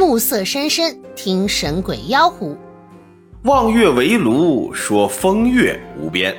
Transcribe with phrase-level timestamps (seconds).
[0.00, 2.56] 暮色深深，听神鬼妖狐。
[3.42, 6.34] 望月围炉，说风月无边。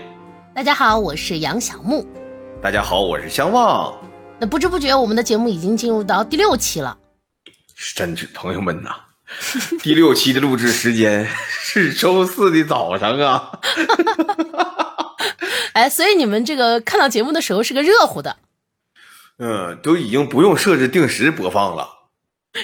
[0.55, 2.03] 大家好，我是杨小木。
[2.59, 3.95] 大家好，我是相望。
[4.39, 6.97] 那不知不觉，我们的节目已经进入到第六期了。
[7.93, 8.95] 真是朋友们呐，
[9.83, 13.59] 第六期的录制时间是周四的早上啊。
[15.73, 18.37] 哎，所以你们这个看到节目的时候是个热乎的。
[19.37, 21.87] 嗯，都已经不用设置定时播放了，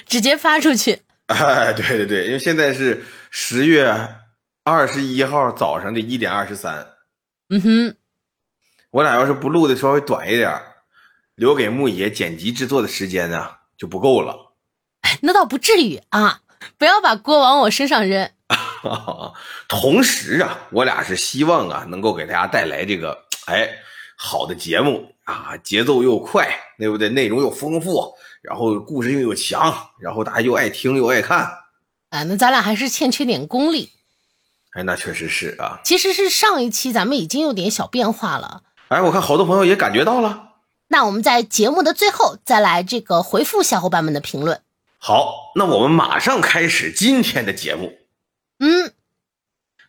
[0.06, 1.02] 直接发出去。
[1.28, 4.10] 哎，对对对，因为现在是十月
[4.64, 6.88] 二十一号早上的一点二十三。
[7.50, 7.96] 嗯哼，
[8.92, 10.62] 我俩要是不录的稍微短一点，
[11.36, 14.54] 留给木爷剪辑制作的时间呢就不够了。
[15.02, 16.42] 哎，那倒不至于啊，
[16.78, 18.30] 不要把锅往我身上扔。
[19.68, 23.70] 同时啊，我俩是希望啊，能够给大家带来这个哎
[24.18, 27.10] 好的节目啊，节奏又快，对不对？
[27.10, 28.17] 内容又丰富，
[28.48, 31.40] 然后故事性又强，然后大家又爱听又爱看。
[32.12, 33.92] 啊，那咱俩还是欠缺点功力。
[34.72, 35.82] 哎，那确实是啊。
[35.84, 38.64] 其实是上一期咱们已经有点小变化了。
[38.88, 40.54] 哎，我看好多朋友也感觉到了。
[40.88, 44.62] 那我们在节目的最后再来这个回复小伙伴们的评论。
[44.98, 47.98] 好，那我们马上开始今天的节目。
[48.60, 48.94] 嗯，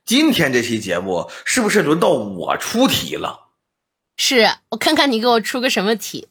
[0.04, 3.50] 今天这期节目是不是轮到我出题了？
[4.16, 6.26] 是我看看你给我出个什么题。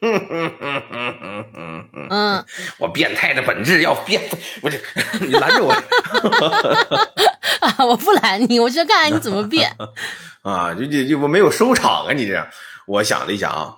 [2.10, 2.44] 嗯，
[2.78, 4.20] 我变态的本质要变，
[4.60, 4.78] 我这
[5.24, 5.72] 你拦着我
[7.60, 7.76] 啊！
[7.86, 9.74] 我不拦你，我就看看你怎么变
[10.42, 10.74] 啊！
[10.74, 12.12] 就就就我没有收场啊！
[12.12, 12.46] 你这样，
[12.86, 13.76] 我想了一想啊，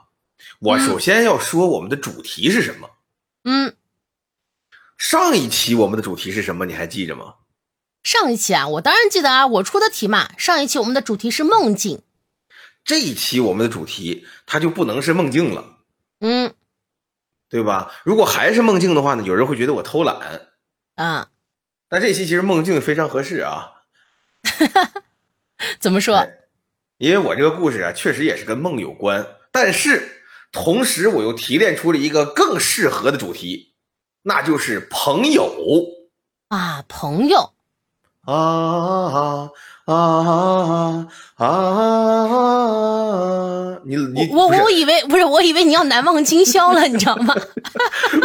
[0.60, 2.90] 我首先要说我们的主题是什么？
[3.44, 3.76] 嗯，
[4.98, 6.66] 上一期我们的主题是什么？
[6.66, 7.34] 你还记着吗？
[8.02, 10.30] 上一期啊，我当然记得啊，我出的题嘛。
[10.36, 12.02] 上一期我们的主题是梦境，
[12.84, 15.75] 这一期我们的主题它就不能是梦境了，嗯，
[17.48, 17.92] 对吧？
[18.04, 20.48] 如果还是梦境的话呢，有人会觉得我偷懒，
[20.96, 21.28] 啊。
[21.90, 23.72] 那这期其实梦境非常合适啊，
[25.78, 26.26] 怎么说？
[26.98, 33.74] 因为我这个故事啊，确实也是跟梦有关，但是同时我又提炼出了一个更适合的主题，
[34.22, 35.54] 那就是朋友
[36.48, 37.52] 啊，朋友。
[38.24, 39.50] 啊
[39.86, 41.46] 啊啊啊！
[43.84, 47.32] 你你我我以为不是，我以为你要难忘今宵了，你知道吗？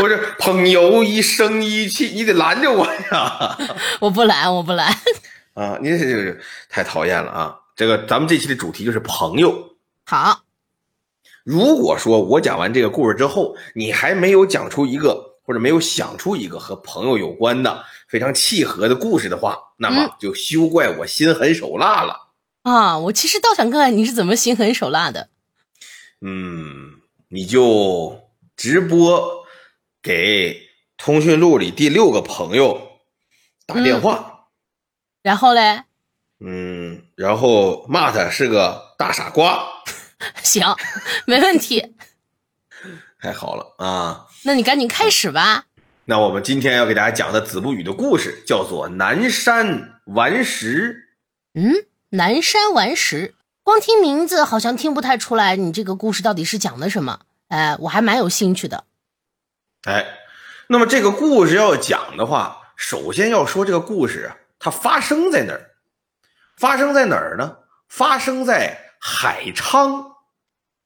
[0.02, 3.56] 我这朋友一生一起，你得拦着我呀！
[4.00, 4.92] 我不拦，我不拦。
[5.54, 7.56] 啊，你这是太讨厌了啊！
[7.76, 9.76] 这个咱们这期的主题就是朋友。
[10.06, 10.42] 好，
[11.44, 15.31] 如果说我讲完这个故事之后，你还没有讲出一个。
[15.52, 22.30] 或者没有想出一个和朋友有关的非常契合的故事的话，那么就休怪我心狠手辣了
[22.62, 22.98] 啊！
[22.98, 25.28] 我其实倒想看看你是怎么心狠手辣的。
[26.22, 28.18] 嗯，你就
[28.56, 29.46] 直播
[30.02, 33.02] 给通讯录里第六个朋友
[33.66, 34.46] 打电话，
[35.22, 35.84] 然后嘞？
[36.40, 39.68] 嗯，然后骂他是个大傻瓜。
[40.44, 40.64] 行，
[41.28, 41.94] 没问题。
[43.22, 44.26] 太好了啊！
[44.44, 45.66] 那你赶紧开始吧。
[46.06, 51.08] 那我们今天要给大家讲的子不语的故事叫做《南山顽石》。
[51.62, 57.20] 嗯，南山顽石，光听名字好像听不太出来，你这个故事到底是讲的什么？
[57.50, 58.86] 哎，我还蛮有兴趣的。
[59.84, 60.08] 哎，
[60.68, 65.70] 那么这个故事要讲的话，首先要说这个故事啊，它发生在哪儿？
[66.58, 67.58] 发生在哪儿呢？
[67.88, 70.16] 发生在海昌，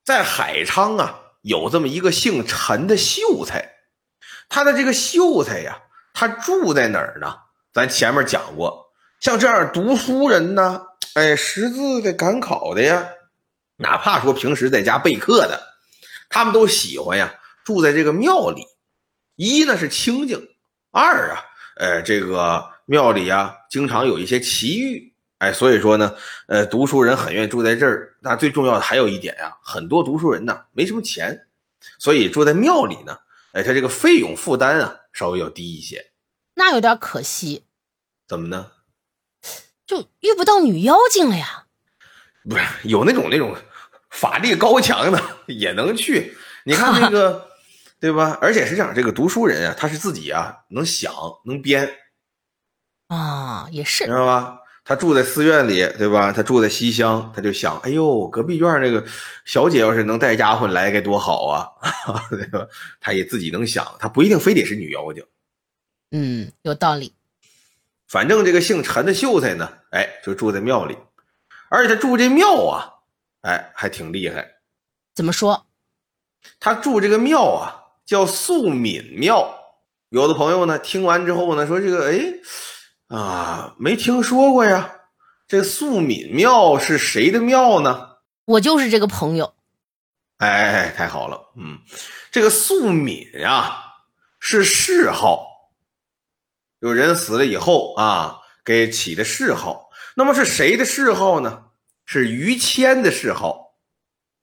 [0.03, 1.21] 在海昌啊。
[1.45, 3.75] 有这么一个姓陈的秀才，
[4.49, 5.77] 他的这个秀才呀，
[6.11, 7.35] 他住在哪儿呢？
[7.71, 8.87] 咱前面讲过，
[9.19, 10.81] 像这样读书人呢，
[11.13, 13.07] 哎，识字的、赶考的呀，
[13.77, 15.61] 哪怕说平时在家备课的，
[16.29, 17.31] 他们都喜欢呀，
[17.63, 18.65] 住在这个庙里。
[19.35, 20.49] 一呢是清静，
[20.91, 21.45] 二啊，
[21.77, 25.13] 呃，这个庙里啊，经常有一些奇遇。
[25.45, 26.15] 哎，所以说呢，
[26.47, 28.15] 呃，读书人很愿意住在这儿。
[28.19, 31.45] 那最重要的还有一点呀，很多读书人呢没什么钱，
[31.99, 33.15] 所以住在庙里呢，
[33.51, 36.03] 哎，他这个费用负担啊稍微要低一些。
[36.55, 37.63] 那有点可惜。
[38.27, 38.71] 怎么呢？
[39.85, 41.65] 就遇不到女妖精了呀？
[42.49, 43.55] 不是，有那种那种
[44.09, 46.35] 法力高强的也能去。
[46.63, 47.47] 你看那个，
[48.01, 48.35] 对吧？
[48.41, 51.13] 而且是这样，这个读书人啊，他是自己啊能想
[51.45, 51.87] 能编
[53.09, 54.57] 啊，也是，知道吧？
[54.87, 56.31] 他住在寺院里，对吧？
[56.31, 59.03] 他住在西厢，他就想：哎呦，隔壁院那个
[59.43, 61.67] 小姐要是能带丫鬟来，该多好啊！
[62.29, 62.67] 对吧？
[63.01, 65.25] 他也自己能想，他不一定非得是女妖精。
[66.11, 67.13] 嗯，有道理。
[68.07, 70.95] 反正这个姓陈的秀才呢，哎，就住在庙里，
[71.69, 72.93] 而且他住这庙啊，
[73.41, 74.57] 哎，还挺厉害。
[75.15, 75.65] 怎么说？
[76.59, 77.73] 他住这个庙啊，
[78.05, 79.51] 叫素敏庙。
[80.09, 82.19] 有的朋友呢，听完之后呢，说这个，哎，
[83.15, 84.91] 啊，没听说过呀。
[85.47, 88.17] 这素敏庙是谁的庙呢？
[88.45, 89.53] 我就是这个朋友。
[90.37, 91.79] 哎，太好了，嗯，
[92.29, 93.77] 这个素敏啊，
[94.39, 95.47] 是谥号。
[96.79, 99.89] 有人死了以后啊，给起的谥号。
[100.17, 101.63] 那么是谁的谥号呢？
[102.05, 103.75] 是于谦的谥号。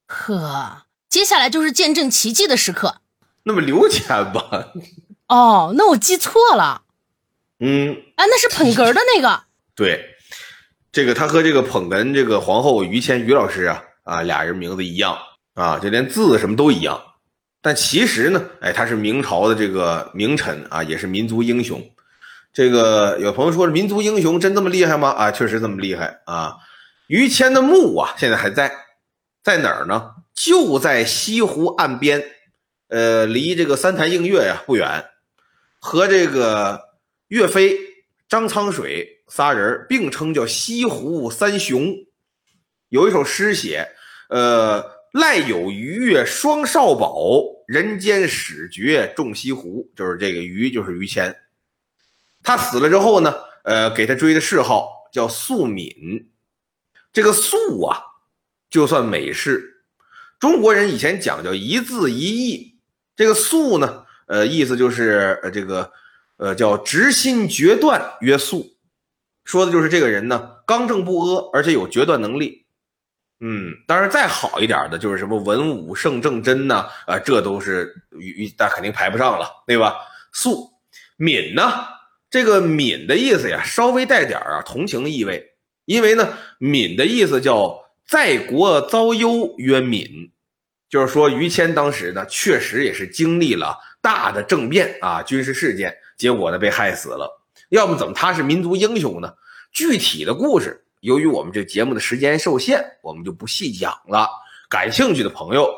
[0.06, 3.02] 呵，接下来就是见证奇迹的时刻。
[3.42, 4.72] 那么刘谦吧？
[5.28, 6.84] 哦，那我记错了。
[7.62, 9.42] 嗯，啊，那是捧哏的那个。
[9.74, 10.08] 对。
[10.90, 15.16] 这个他和这个捧哏这个皇后于谦于老师啊啊俩人名字一样
[15.54, 17.02] 啊，就连字什么都一样。
[17.62, 21.82] 但其实呢，哎，他是明朝的这个名臣啊，也是民族英雄。
[22.52, 25.08] 这个有朋友说，民族英雄真这么厉害吗？
[25.08, 26.56] 啊，确实这么厉害啊。
[27.06, 28.70] 于谦的墓啊，现在还在，
[29.42, 30.10] 在哪儿呢？
[30.34, 32.22] 就在西湖岸边，
[32.88, 35.06] 呃，离这个三潭映月呀不远，
[35.78, 36.82] 和这个
[37.32, 37.78] 岳飞、
[38.28, 39.22] 张苍水。
[39.26, 41.96] 仨人并称叫西湖三雄，
[42.90, 43.88] 有一首诗写
[44.28, 51.34] ：“呃，赖有余岳双少保，人间始觉众西湖。”就是这个于，就是于谦。
[52.42, 56.28] 他死了之后呢，呃，给他追的谥号叫素敏。
[57.10, 57.96] 这个素啊，
[58.68, 59.84] 就算美式。
[60.38, 62.76] 中国人以前讲究一字一义，
[63.16, 65.90] 这个素呢，呃，意思就是呃这个
[66.42, 68.76] 呃叫执心决断曰素。
[69.44, 72.66] 说的就是这个人呢，刚正不阿，而且有决断能力。
[73.38, 79.94] 嗯，当然再好一点的，就是什么文武圣正真呐，啊，这都是与但肯定排不上了，对吧？
[80.32, 80.70] 素
[81.16, 81.62] 敏呢，
[82.28, 85.54] 这个敏的意思呀，稍微带点啊同情意味，
[85.84, 90.32] 因为呢，敏的意思叫在国遭忧曰敏，
[90.88, 95.92] 就是说于谦当时呢，确实也是经历了大的政变啊，军事事件，
[96.22, 97.28] 结果呢被害死了。
[97.70, 99.34] 要不怎么他是民族英雄呢？
[99.72, 104.28] 具体的故事，由于我们这节目的时间受限，我们就不细讲了。
[104.68, 105.68] 感兴趣的朋友，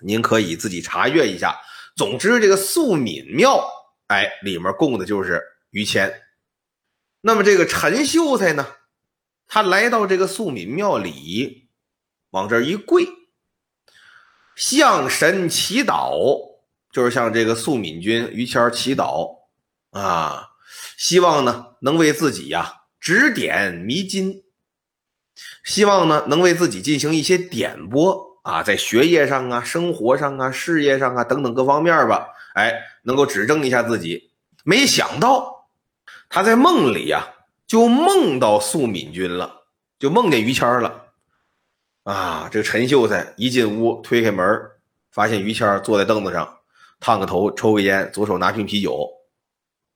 [0.00, 1.58] 您可以自己查阅一下。
[1.96, 3.68] 总之，这个素敏庙，
[4.06, 6.22] 哎，里面供的就是于谦。
[7.20, 8.64] 那么这个陈秀才呢，
[9.48, 11.66] 他来到这个素敏庙里，
[12.30, 13.08] 往这一跪，
[14.54, 16.14] 向神祈祷，
[16.92, 19.33] 就是向这个素敏君于谦祈祷
[19.94, 20.50] 啊。
[20.96, 24.42] 希望呢，能为自己呀指点迷津。
[25.64, 34.30] 希望呢，能为自己进行一些点拨啊，在学业上啊、生活上啊、事业上啊等等各方面吧，哎，能够指正一下自己。
[34.62, 35.68] 没想到
[36.28, 37.26] 他在梦里呀，
[37.66, 39.64] 就梦到素敏君了，
[39.98, 41.06] 就梦见于谦了。
[42.04, 44.46] 啊，这个陈秀才一进屋，推开门，
[45.10, 46.58] 发现于谦坐在凳子上，
[47.00, 49.10] 烫个头，抽个烟，左手拿瓶啤酒。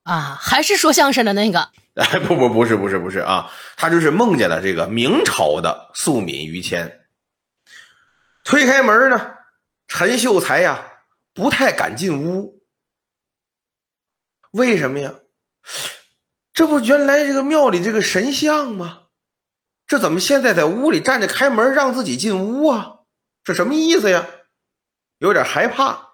[0.09, 1.69] 啊，还是说相声的那个？
[1.93, 7.05] 哎，不不不是不是不是啊，他就是梦见了这个明朝的素敏于谦。
[8.43, 9.35] 推开门呢，
[9.87, 10.83] 陈秀才呀
[11.35, 12.63] 不太敢进屋。
[14.49, 15.13] 为什么呀？
[16.53, 19.03] 这不原来这个庙里这个神像吗？
[19.85, 22.95] 这怎么现在在屋里站着开门让自己进屋啊？
[23.43, 24.25] 这什么意思呀？
[25.19, 26.13] 有点害怕。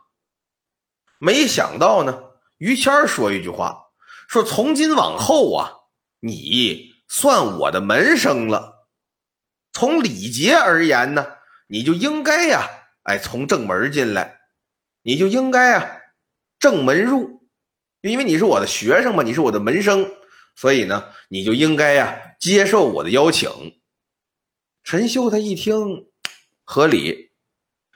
[1.18, 2.22] 没想到呢，
[2.58, 3.84] 于谦说一句话。
[4.28, 5.72] 说从今往后啊，
[6.20, 8.90] 你算我的门生了。
[9.72, 11.26] 从礼节而言呢，
[11.68, 12.68] 你就应该呀，
[13.04, 14.40] 哎，从正门进来，
[15.04, 16.00] 你就应该啊，
[16.60, 17.48] 正门入，
[18.02, 20.10] 因为你是我的学生嘛，你是我的门生，
[20.56, 23.50] 所以呢，你就应该呀，接受我的邀请。
[24.84, 26.08] 陈秀他一听，
[26.64, 27.32] 合理，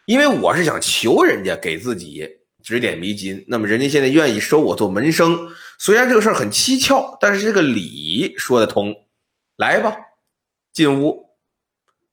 [0.05, 2.37] 因为我是想求人家给自己。
[2.61, 5.49] 指点迷津，那么人家现在愿意收我做门生，
[5.79, 9.07] 虽然这个事儿很蹊跷，但是这个理说得通。
[9.55, 9.95] 来吧，
[10.73, 11.37] 进屋。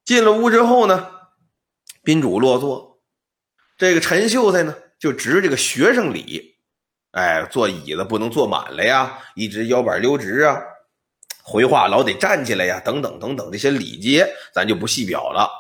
[0.05, 1.11] 进了屋之后呢，
[2.05, 3.01] 宾主落座。
[3.77, 6.59] 这个陈秀才呢，就执这个学生礼，
[7.11, 10.63] 哎，坐椅子不能坐满了呀，一直腰板溜直啊，
[11.43, 15.51] 回话老得站起来呀，等等等等这些礼节，咱就不细表了。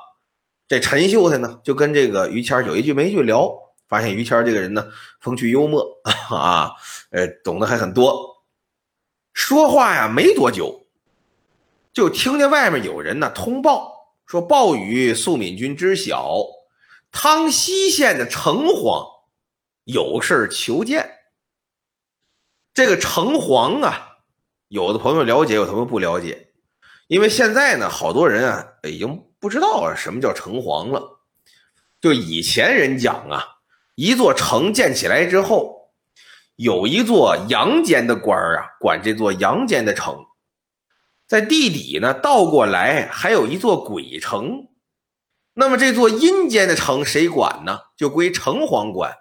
[0.69, 3.53] 这陈秀才呢，就跟这个于谦有一句没一句聊。
[3.89, 4.89] 发现于谦这个人呢，
[5.21, 5.87] 风趣幽默
[6.31, 6.73] 啊，
[7.11, 8.45] 呃，懂得还很多。
[9.33, 10.87] 说话呀，没多久，
[11.93, 16.41] 就听见外面有人呢通报说：“暴雨素敏君知晓，
[17.13, 19.07] 汤溪县的城隍
[19.85, 21.19] 有事求见。”
[22.75, 24.19] 这个城隍啊，
[24.69, 26.53] 有的朋友了解，有的朋友不了解，
[27.07, 31.21] 因为现在呢，好多人啊已经不知道什么叫城隍了。
[32.01, 33.56] 就以前人讲啊。
[33.97, 35.89] 一座城建起来之后，
[36.55, 40.27] 有一座阳间的官儿啊，管这座阳间的城，
[41.27, 44.69] 在地底呢，倒过来还有一座鬼城。
[45.55, 47.79] 那么这座阴间的城谁管呢？
[47.97, 49.15] 就归城隍管。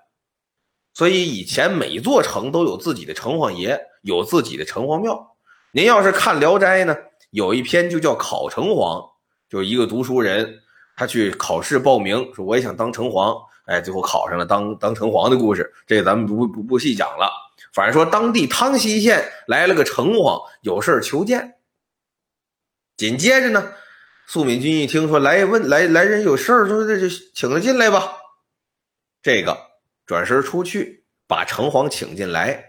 [0.94, 5.38] 所以以前每座城都有自己的城隍爷，有自己的城隍庙。
[5.72, 6.94] 您要是看《聊斋》呢，
[7.30, 9.12] 有一篇就叫考城隍，
[9.50, 10.60] 就是一个读书人，
[10.98, 15.74] 他去考试报名，说我也想当城隍，哎，最后考上了当当城隍的故事。
[15.86, 17.30] 这个咱们不不不细讲了。
[17.74, 21.56] 反正说当地汤溪县来了个城隍，有事求见。
[22.98, 23.74] 紧接着呢，
[24.28, 28.14] 素敏君一听说来问来来人有事儿，说这就请他进来吧。
[29.22, 29.66] 这个。
[30.06, 32.64] 转身出去，把城隍请进来，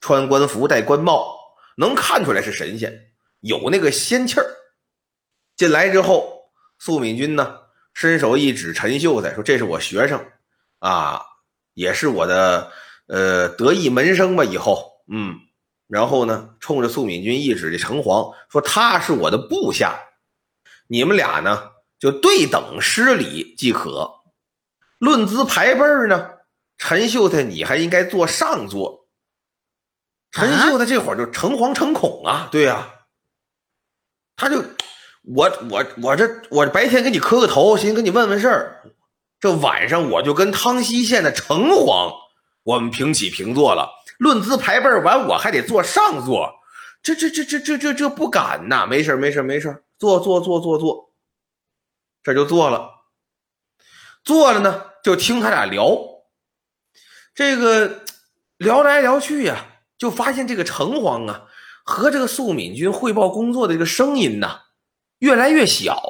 [0.00, 1.38] 穿官服，戴官帽，
[1.76, 2.92] 能看出来是神仙，
[3.42, 4.46] 有那个仙气儿。
[5.54, 7.60] 进来之后，素敏君呢，
[7.98, 10.24] 伸手一指陈秀才，说：“这是我学生，
[10.78, 11.20] 啊，
[11.74, 12.70] 也是我的
[13.08, 14.44] 呃得意门生吧？
[14.44, 15.34] 以后，嗯。”
[15.88, 19.98] 然后呢，冲着苏敏君一指这城隍，说：“他是我的部下，
[20.86, 24.08] 你们俩呢就对等施礼即可。
[24.98, 26.30] 论资排辈呢。”
[26.78, 29.08] 陈秀才，你还应该坐上座。
[30.30, 32.94] 陈秀才这会儿就诚惶诚恐啊，对呀，
[34.36, 34.62] 他就
[35.34, 38.82] 我我我这我白天给你磕个头，寻思跟你问问事儿，
[39.38, 42.14] 这晚上我就跟汤溪县的城隍
[42.62, 46.54] 我们平起平坐了，论资排辈完我还得坐上座，
[47.02, 51.12] 这这这这这这这不敢呐，没事没事没事坐坐坐坐坐，
[52.22, 52.90] 这就坐了，
[54.24, 55.98] 坐了呢就听他俩聊。
[57.34, 58.04] 这个
[58.56, 59.66] 聊来聊去呀，
[59.98, 61.44] 就发现这个城隍啊
[61.84, 64.62] 和这个素敏君汇报工作的这个声音呐
[65.18, 66.02] 越来越小。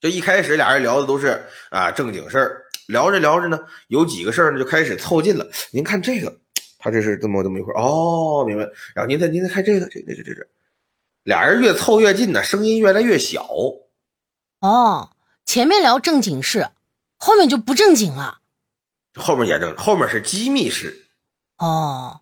[0.00, 3.58] 这一开始俩人聊的都是啊正经事儿，聊着聊着呢，
[3.88, 5.46] 有几个事儿呢就开始凑近了。
[5.72, 6.34] 您看这个，
[6.78, 8.64] 他这是这么这么一会儿哦，明白。
[8.94, 10.46] 然后您再您再看这个，这这这这这，
[11.24, 13.46] 俩人越凑越近呢，声音越来越小。
[14.60, 15.10] 哦，
[15.44, 16.68] 前面聊正经事，
[17.18, 18.38] 后面就不正经了。
[19.16, 21.08] 后面也正，后面是机密室，
[21.58, 22.20] 哦，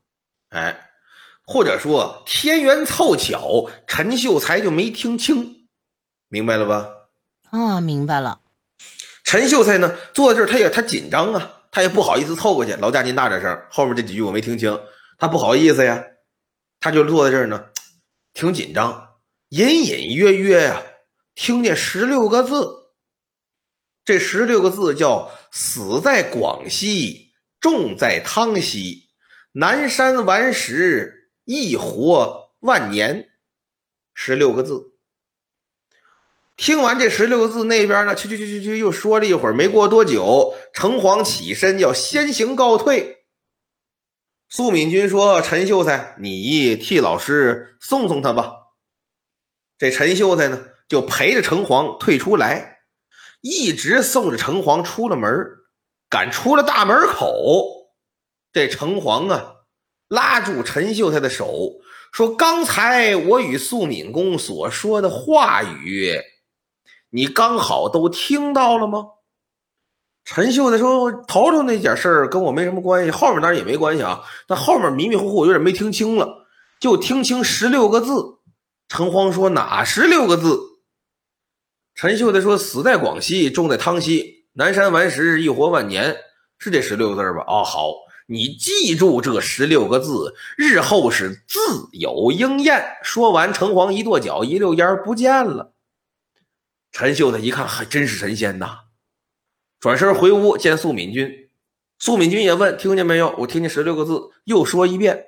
[0.49, 0.88] 哎，
[1.51, 5.67] 或者说天缘凑巧，陈秀才就没听清，
[6.29, 6.87] 明白了吧？
[7.51, 8.43] 啊，明白了。
[9.25, 12.73] 陈秀才呢，坐在这儿，他也他紧张啊，他也不好意思凑过去。
[12.73, 14.79] 劳驾您大点声，后面这几句我没听清，
[15.17, 16.05] 他不好意思呀，
[16.81, 17.65] 他就坐在这儿呢，
[18.35, 19.15] 挺紧张，
[19.49, 20.83] 隐隐约约呀，
[21.35, 22.91] 听见十六个字。
[24.05, 29.09] 这十六个字叫“死在广西，重在汤溪，
[29.53, 31.18] 南山顽石，
[31.49, 33.31] 一活万年”。
[34.13, 34.93] 十六个字。
[36.59, 39.55] 听完这十六个字，那边呢，去去去去去，又说了一会儿。
[39.55, 43.25] 没过多久，城隍起身要先行告退。
[44.51, 48.53] 苏敏君说：“陈秀才，你替老师送送他吧。”
[49.79, 52.81] 这陈秀才呢，就陪着城隍退出来。
[53.41, 55.31] 一直送着城隍出了门
[56.11, 57.93] 赶出了大门口，
[58.53, 59.58] 这城隍啊，
[60.09, 61.73] 拉住陈秀才的手，
[62.13, 66.19] 说：“刚才我与素敏公所说的话语，
[67.11, 69.05] 你刚好都听到了吗？”
[70.25, 74.23] 陈秀才说：“头头那点事儿跟我没什么关系，后面当然也没关系啊。
[74.47, 76.47] 但后面迷迷糊糊，有点没听清了，
[76.81, 78.39] 就听清十六个字。”
[78.89, 80.59] 城隍说：“哪十六个字？”
[81.95, 86.17] 陈秀才说：“死在广西，重在汤溪，南山顽石，一活万年，
[86.59, 87.45] 是这十六个字吧？
[87.47, 87.93] 哦，好，
[88.31, 95.73] 你记住这十六个字，日后是自有应验。”说完，城隍一跺脚，一溜烟不见了。
[96.93, 98.81] 陈秀才一看，还真是神仙呐！
[99.81, 101.49] 转身回屋见素敏君，
[101.99, 105.25] 素敏君也问：“听见没有？”我听见十六个字，又说一遍。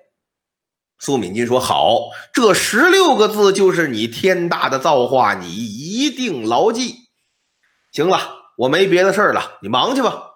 [0.99, 6.97] 苏敏金说：“好，这十六个字就是你天大的造化，你一定牢记。
[7.93, 8.19] 行了，
[8.59, 10.27] 我没别的事儿了，你忙去吧。”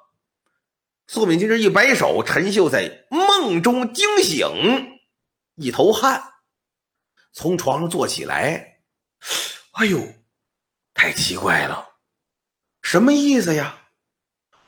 [1.06, 4.46] 苏敏金这一摆手，陈秀在梦中惊醒，
[5.54, 6.22] 一头汗，
[7.32, 8.80] 从床上坐起来。
[9.72, 10.00] 哎呦，
[10.94, 11.96] 太奇怪了，
[12.80, 13.82] 什么意思呀？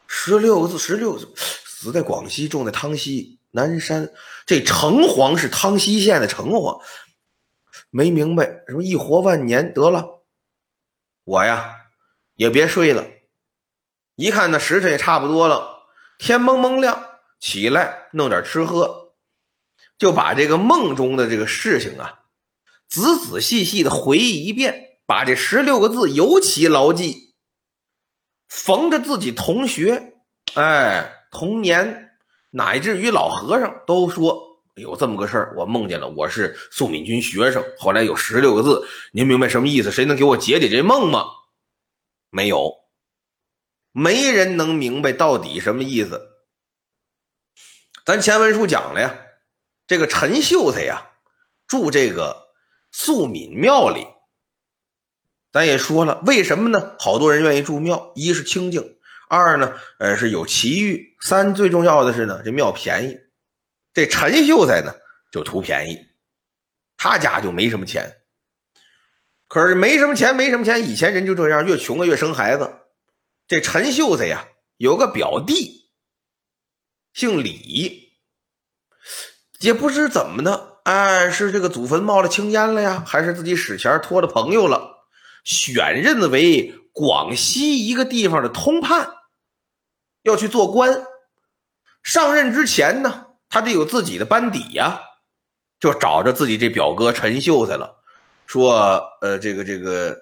[0.07, 3.41] 十六个字，十六字，死在广西，种在汤溪。
[3.53, 4.13] 南山
[4.45, 6.83] 这城隍是汤溪县的城隍，
[7.89, 10.27] 没明白什么一活万年得了，
[11.25, 11.75] 我呀
[12.35, 13.07] 也别睡了，
[14.15, 15.76] 一看那时辰也差不多了，
[16.19, 17.05] 天蒙蒙亮，
[17.41, 19.15] 起来弄点吃喝，
[19.99, 22.21] 就把这个梦中的这个事情啊，
[22.89, 27.35] 仔仔细细的回忆一遍，把这十六个字尤其牢记，
[28.49, 30.15] 逢着自己同学，
[30.55, 32.05] 哎，童年。
[32.53, 37.63] 乃至于老和尚都说有这么个事儿，我梦见了，我是宋敏君学生。
[37.77, 39.91] 后来有十六个字，您明白什么意思？
[39.91, 41.27] 谁能给我解解这梦吗？
[42.31, 42.73] 没有，
[43.99, 46.29] 没人能明白到底什么意思。
[48.05, 49.19] 咱前文书讲了呀，
[49.87, 51.13] 这个陈秀才呀，
[51.67, 52.49] 住这个
[52.93, 54.07] 素敏庙里。
[55.51, 56.95] 咱也说了，为什么呢？
[56.99, 58.99] 好多人愿意住庙，一是清静，
[59.31, 63.19] 二呢，呃，是有奇遇，三最重要的是呢，这庙便宜。
[63.95, 64.95] 这陈秀才呢，
[65.33, 66.07] 就图便宜，
[66.99, 68.15] 他家就没什么钱。
[69.49, 72.71] 可是没什么钱，没什么钱，以前人就这样，越穷啊越生孩子。
[73.49, 75.91] 这陈秀才呀，有个表弟。
[77.13, 78.13] 姓李，
[79.61, 85.07] 也不知怎么的，哎，是这个祖坟冒了青烟了呀，还是自己使钱托了朋友了，
[85.45, 89.15] 选任为广西一个地方的通判，
[90.23, 91.07] 要去做官。
[92.03, 95.01] 上任之前呢，他得有自己的班底呀，
[95.81, 97.97] 就找着自己这表哥陈秀才了，
[98.47, 100.17] 说：“呃，这个这个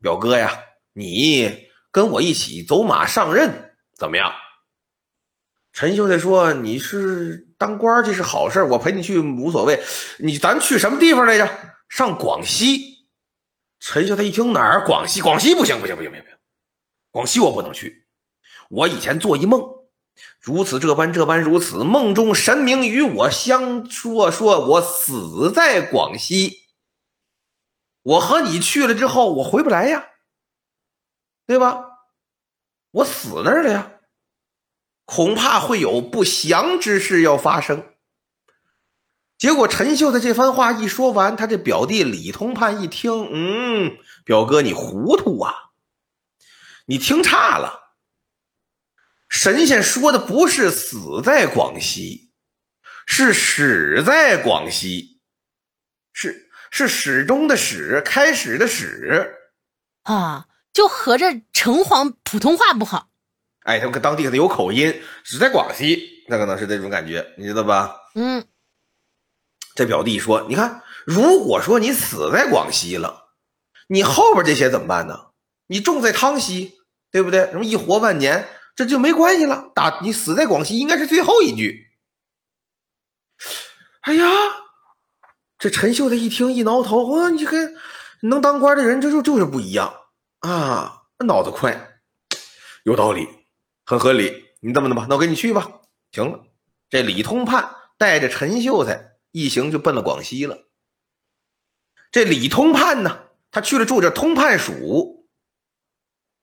[0.00, 0.58] 表哥呀，
[0.92, 1.65] 你
[1.96, 4.30] 跟我一起走马上任，怎么样？”
[5.72, 9.82] 陈秀才说：“你是当官，这是好事我陪你去无所谓。
[10.18, 11.48] 你咱去什么地方来着？
[11.88, 13.08] 上广西。”
[13.80, 14.84] 陈秀才一听哪儿？
[14.84, 15.22] 广西？
[15.22, 16.24] 广西不行，不行，不行，不行，
[17.10, 18.04] 广西我不能去。
[18.68, 19.62] 我以前做一梦，
[20.38, 21.82] 如此这般，这般如此。
[21.82, 26.58] 梦中神明与我相说，说我死在广西。
[28.02, 30.04] 我和你去了之后，我回不来呀，
[31.46, 31.84] 对吧？
[32.90, 33.92] 我死那儿了呀。
[35.04, 37.94] 恐怕会有不祥之事要发生。
[39.38, 45.52] 结果陈秀的这番话一说完，他这表弟李通判一听，嗯，表哥你糊涂啊，
[46.86, 47.94] 你听差了。
[49.28, 52.32] 神仙说的不是死在广西，
[53.06, 55.20] 是始在广西，
[56.12, 59.36] 是是始终的始，开始的始
[60.02, 63.08] 啊，就合着城隍普通话不好。
[63.60, 67.96] 哎，他们当地可能有口音，只在广西，那可能是这种感觉，你知道吧？
[68.14, 68.44] 嗯。
[69.74, 73.30] 这表弟说：“你看，如果说你死在广西了，
[73.88, 75.28] 你后边这些怎么办呢？
[75.66, 76.74] 你种在汤溪，
[77.10, 77.50] 对不对？
[77.50, 79.72] 什么一活万年，这就没关系了。
[79.74, 81.86] 打你死在广西，应该是最后一句。”
[84.04, 84.26] 哎呀，
[85.58, 87.74] 这陈秀才一听一挠头，哇，你跟
[88.20, 89.94] 能当官的人，这就就是不一样
[90.46, 91.98] 啊，脑子快，
[92.84, 93.26] 有道理。
[93.84, 95.68] 很合理，你这么的吧，那我跟你去吧。
[96.12, 96.44] 行了，
[96.88, 100.58] 这李通判带着陈秀才一行就奔了广西了。
[102.12, 105.26] 这李通判呢，他去了住这通判署，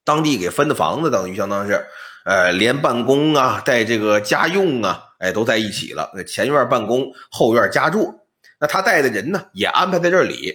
[0.04, 1.86] 当地给分的房子，等于相当是，
[2.26, 6.10] 呃，连办公啊，带这个家用啊，哎，都在一起了。
[6.26, 8.20] 前院办公，后院家住。
[8.60, 10.54] 那他带的人呢，也安排在这里，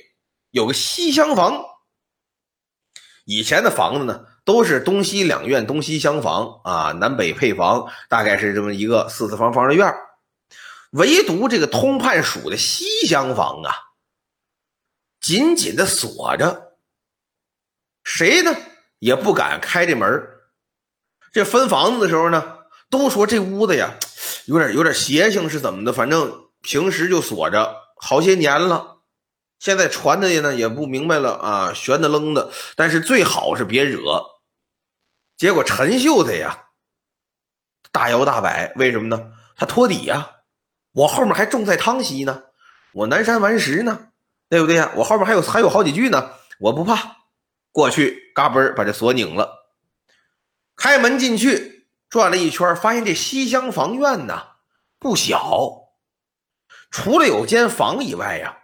[0.52, 1.64] 有个西厢房。
[3.30, 4.26] 以前的房子呢？
[4.44, 9.94] 都是东西两院，东西厢房啊，南北配房，大概是这么一个四四方方的院
[10.94, 13.72] 唯独这个通判署的西厢房啊，
[15.22, 16.72] 紧紧的锁着，
[18.04, 18.56] 谁呢
[18.98, 20.28] 也不敢开这门
[21.32, 22.58] 这分房子的时候呢，
[22.90, 23.94] 都说这屋子呀，
[24.46, 25.94] 有点有点邪性，是怎么的？
[25.94, 28.99] 反正平时就锁着好些年了。
[29.60, 32.50] 现在传的呢也不明白了啊，悬的愣的。
[32.76, 34.24] 但是最好是别惹。
[35.38, 36.66] 结果陈秀才呀，
[37.92, 39.34] 大摇大摆，为什么呢？
[39.56, 40.32] 他托底呀，
[40.94, 42.44] 我后面还重在汤溪呢，
[42.94, 44.08] 我南山顽石呢，
[44.50, 44.92] 对不对呀？
[44.96, 47.18] 我后面还有还有好几句呢，我不怕。
[47.72, 49.74] 过去嘎嘣把这锁拧了，
[50.76, 54.48] 开门进去，转了一圈，发现这西厢房院呢
[54.98, 55.90] 不小，
[56.90, 58.58] 除了有间房以外呀，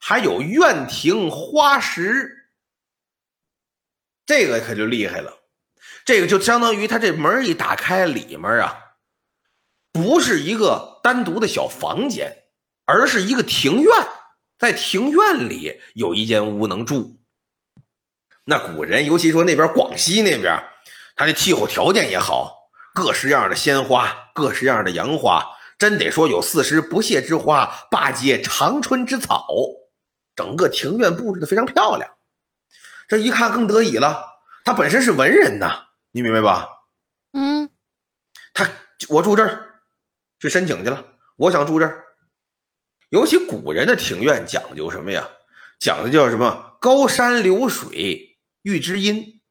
[0.00, 2.48] 还有院庭花石，
[4.26, 5.36] 这个可就厉害了。
[6.04, 8.96] 这个就相当于他这门一打开，里面啊，
[9.92, 12.44] 不是一个单独的小房间，
[12.86, 13.92] 而是一个庭院，
[14.58, 17.20] 在庭院里有一间屋能住。
[18.44, 20.60] 那古人，尤其说那边广西那边，
[21.14, 25.46] 他的气候条件也好，各式样的鲜花，各式样的杨花，
[25.78, 29.46] 真得说有四时不谢之花，八节长春之草，
[30.40, 32.10] 整个庭院布置的非常漂亮。
[33.06, 34.24] 这一看更得意了，
[34.64, 35.88] 他本身是文人呐。
[36.12, 36.66] 你明白吧？
[37.32, 37.68] 嗯，
[38.54, 38.66] 他
[39.10, 39.82] 我住这儿
[40.38, 41.04] 去申请去了。
[41.36, 42.04] 我想住这儿，
[43.10, 45.28] 尤其古人的庭院讲究什么呀？
[45.78, 46.78] 讲的叫什么？
[46.80, 49.42] 高山流水遇知音。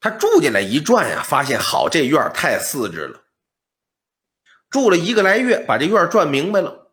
[0.00, 3.22] 他住进来一转呀，发现好这院太四致了。
[4.68, 6.85] 住了一个来月，把这院转明白了。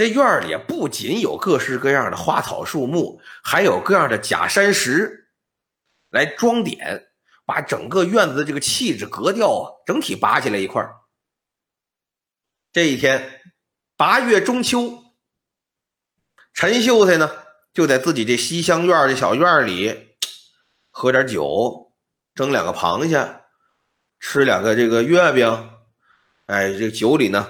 [0.00, 5.28] 这院里不仅有各式各样的花草树木，还有各样的假山石
[6.08, 7.08] 来装点，
[7.44, 10.82] 把整个院子的这个气质格调啊，整体拔起来一块
[12.72, 13.42] 这一天，
[13.98, 15.04] 八月中秋，
[16.54, 17.30] 陈秀才呢
[17.74, 20.14] 就在自己这西厢院的小院里
[20.88, 21.92] 喝点酒，
[22.34, 23.42] 蒸两个螃蟹，
[24.18, 25.70] 吃两个这个月饼。
[26.46, 27.46] 哎，这酒里呢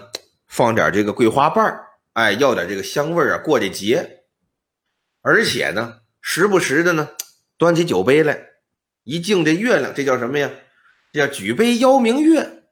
[0.48, 4.24] 放点这个桂花瓣哎，要点这个香味啊，过这节。
[5.22, 7.10] 而且呢，时不时的呢，
[7.56, 8.48] 端起酒杯来，
[9.04, 10.50] 一敬这月亮，这叫什么呀？
[11.12, 12.64] 这叫举杯邀明月。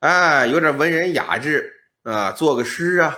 [0.00, 3.16] 哎，有点文人雅致啊，作个诗啊，“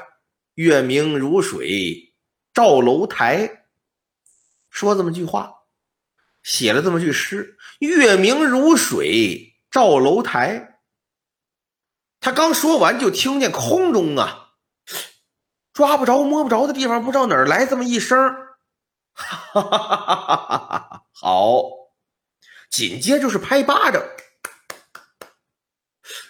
[0.55, 2.15] 月明如水
[2.55, 3.65] 照楼台”，
[4.71, 5.53] 说这么句话，
[6.43, 10.81] 写了这么句诗，“月明如水照楼台”。
[12.21, 14.46] 他刚说完，就听见空中啊，
[15.77, 18.19] 抓不着、摸不着的地方，不知道哪儿来这么一声，
[19.13, 21.03] 哈哈哈哈哈哈！
[21.13, 21.63] 好，
[22.71, 24.03] 紧接着是拍巴掌，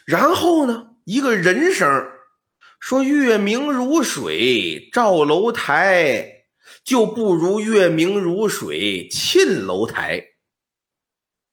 [0.04, 1.86] 然后呢，一个人声
[2.80, 6.46] 说：“月明如水照楼台，
[6.82, 10.24] 就不如月明如水沁楼台。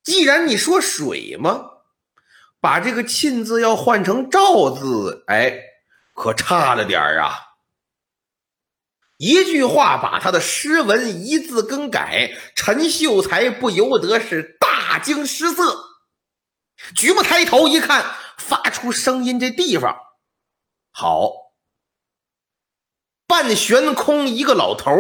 [0.02, 1.70] 既然你说水嘛。”
[2.60, 5.60] 把这个“沁”字要换成“赵”字，哎，
[6.16, 7.36] 可差了点儿啊！
[9.18, 15.78] 一句话把他的诗文一字更改，陈秀才不由得是大惊失色，
[16.96, 19.96] 举目抬头一看，发出声音这地方，
[20.92, 21.32] 好，
[23.28, 24.94] 半悬空一个老头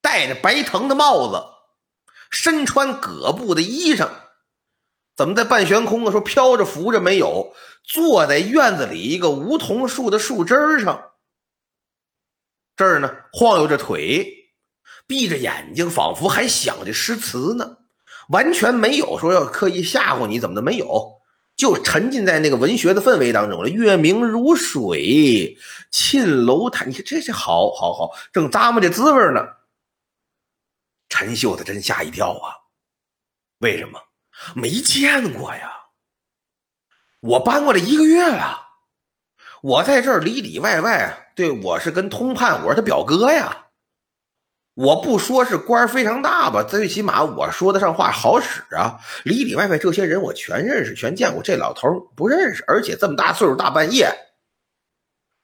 [0.00, 1.42] 戴着白藤的帽子，
[2.30, 4.08] 身穿葛布的衣裳。
[5.16, 6.12] 怎么在半悬空啊？
[6.12, 11.12] 说飘着浮着没有，坐在院子里一个梧桐树的树枝上，
[12.76, 14.52] 这儿呢晃悠着腿，
[15.06, 17.78] 闭着眼睛，仿佛还想着诗词呢，
[18.28, 21.20] 完全没有说要刻意吓唬你，怎么的没有，
[21.56, 23.68] 就沉浸在那个文学的氛围当中了。
[23.70, 25.56] 月明如水，
[25.90, 29.40] 沁楼台，你看这这好好好，正咂摸这滋味呢。
[31.08, 32.68] 陈秀才真吓一跳啊！
[33.58, 33.98] 为什么？
[34.54, 35.72] 没见过呀！
[37.20, 38.66] 我搬过来一个月了，
[39.62, 43.66] 我在这儿里里外外，对我是跟通判，我是他表哥呀。
[44.72, 48.98] 我不说是官非常大吧，最起码我说得上话，好使啊。
[49.22, 51.42] 里里外外这些人我全认识，全见过。
[51.42, 54.10] 这老头不认识，而且这么大岁数，大半夜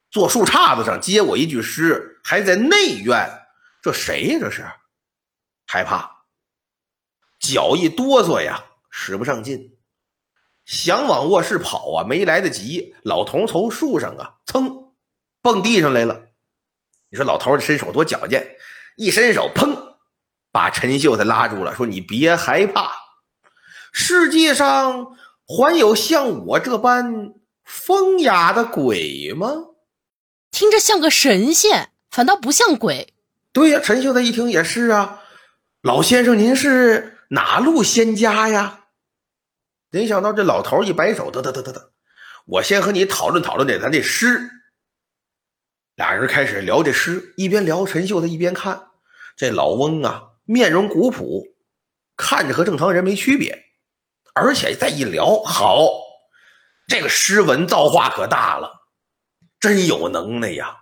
[0.09, 3.29] 坐树杈子上接我一句诗，还在内院，
[3.81, 4.39] 这谁呀？
[4.41, 4.65] 这是
[5.67, 6.25] 害怕，
[7.39, 8.65] 脚一哆嗦呀。
[8.95, 9.75] 使不上劲，
[10.65, 12.95] 想往卧室跑啊，没来得及。
[13.03, 14.82] 老头从树上啊，噌，
[15.43, 16.21] 蹦地上来了。
[17.09, 18.55] 你说老头的身手多矫健，
[18.95, 19.97] 一伸手，砰，
[20.51, 22.91] 把陈秀才拉住了，说：“你别害怕，
[23.91, 29.51] 世界上还有像我这般风雅的鬼吗？”
[30.49, 33.13] 听着像个神仙，反倒不像鬼。
[33.51, 35.21] 对呀，陈秀才一听也是啊，
[35.81, 38.85] 老先生，您是哪路仙家呀？
[39.91, 41.91] 没想到这老头一摆手，得得得得得，
[42.45, 44.49] 我先和你讨论讨论这咱这诗。
[45.95, 48.87] 俩人开始聊这诗，一边聊，陈秀才一边看。
[49.35, 51.43] 这老翁啊，面容古朴，
[52.17, 53.65] 看着和正常人没区别，
[54.33, 55.87] 而且再一聊，好，
[56.87, 58.71] 这个诗文造化可大了，
[59.59, 60.77] 真有能耐呀！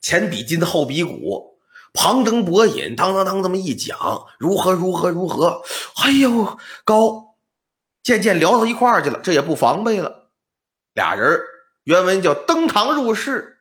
[0.00, 1.58] 前比筋，后比骨，
[1.92, 5.62] 旁征博引，当当当这么一讲，如何如何如何，
[6.02, 7.36] 哎呦，高。
[8.02, 10.30] 渐渐聊到一块儿去了，这也不防备了。
[10.94, 11.38] 俩人
[11.84, 13.59] 原文叫登堂入室，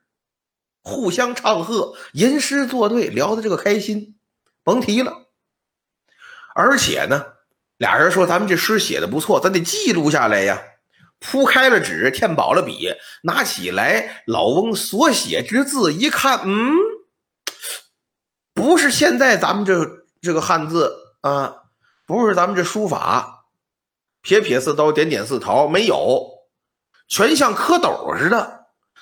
[0.90, 4.18] 互相唱和，吟诗作对，聊的这个开心，
[4.64, 5.28] 甭提了。
[6.56, 7.26] 而且呢，
[7.78, 10.62] 俩人说咱们这诗写的不错，咱得记录下来呀。
[11.20, 16.74] 铺开了纸，添饱了笔，拿起来老翁所写之字一看，嗯，
[18.54, 21.56] 不是现在咱们这这个汉字啊，
[22.08, 23.46] 不是咱们这书法。
[24.22, 26.30] 撇撇似刀，点点似桃，没有，
[27.08, 28.59] 全像蝌蚪似的，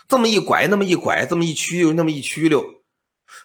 [0.07, 2.65] 这么一拐，那么一拐，这么一曲溜，那么一曲溜。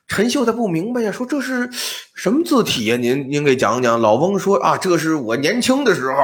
[0.07, 1.69] 陈秀才不明白呀，说这是
[2.15, 2.97] 什么字体呀？
[2.97, 4.01] 您您给讲讲。
[4.01, 6.23] 老翁说啊，这是我年轻的时候，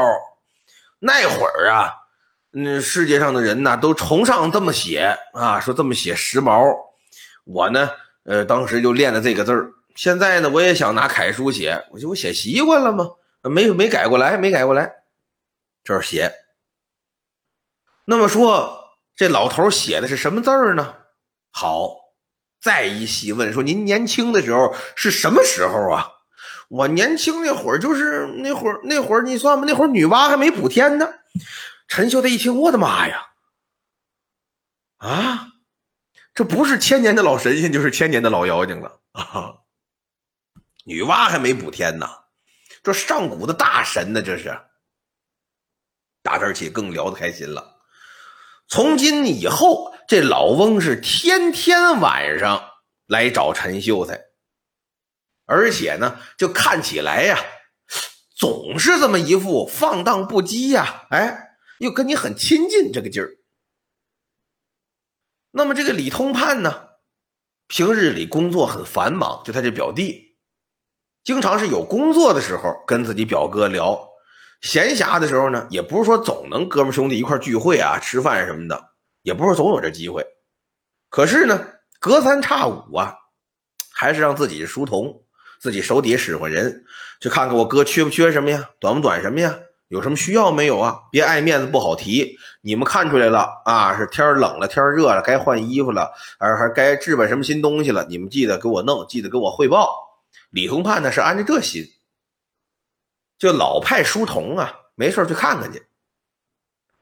[1.00, 1.90] 那会儿啊，
[2.50, 6.72] 那世界上的人呢都崇尚这么写啊，说这么写时髦。
[7.44, 7.90] 我呢，
[8.24, 9.72] 呃，当时就练了这个字儿。
[9.96, 13.10] 现在呢，我也想拿楷书写，我就我写习惯了嘛，
[13.42, 14.92] 没没改过来，没改过来。
[15.82, 16.32] 这儿写，
[18.04, 18.77] 那么说
[19.18, 20.94] 这老头写的是什么字儿呢？
[21.50, 21.96] 好，
[22.60, 26.06] 再一细问，说您年轻的时候是什么时候啊？
[26.68, 31.12] 我年轻那会儿就是那会儿，那会儿你算吧，那会儿女娲还没补天呢。
[31.88, 33.26] 陈秀才一听，我的妈呀！
[34.98, 35.48] 啊，
[36.32, 39.56] 这不是千年的老神仙，就是千年的老妖精了啊！
[40.84, 42.08] 女娲还没补天呢，
[42.84, 44.56] 这上古的大神呢，这是。
[46.22, 47.77] 打这起更聊得开心了。
[48.68, 52.62] 从今以后，这老翁是天天晚上
[53.06, 54.20] 来找陈秀才，
[55.46, 57.38] 而且呢，就看起来呀，
[58.36, 63.38] 总是这么一副放荡不羁呀，哎，又跟你很亲近这个劲儿。
[65.50, 66.88] 那么这个李通判呢，
[67.68, 70.36] 平日里工作很繁忙，就他这表弟，
[71.24, 74.07] 经常是有工作的时候跟自己表哥聊。
[74.60, 78.90] 闲暇的时候呢，也不是说总能哥们兄弟一块聚会啊、吃饭什么的，
[79.22, 80.26] 也不是总有这机会。
[81.08, 81.64] 可是呢，
[82.00, 83.14] 隔三差五啊，
[83.92, 85.22] 还是让自己书童、
[85.60, 86.84] 自己手底下使唤人
[87.20, 89.56] 去看看我哥缺不缺什么呀，短不短什么呀，
[89.88, 90.98] 有什么需要没有啊？
[91.12, 92.36] 别碍面子不好提。
[92.60, 98.04] 你们看出来了啊，是天冷了、天热了，该换衣服了，还还该置办什么新东西了？
[98.08, 99.88] 你们记得给我弄，记得给我汇报。
[100.50, 101.84] 李通判呢是按着这心。
[103.38, 105.86] 就老派书童啊，没事去看看去。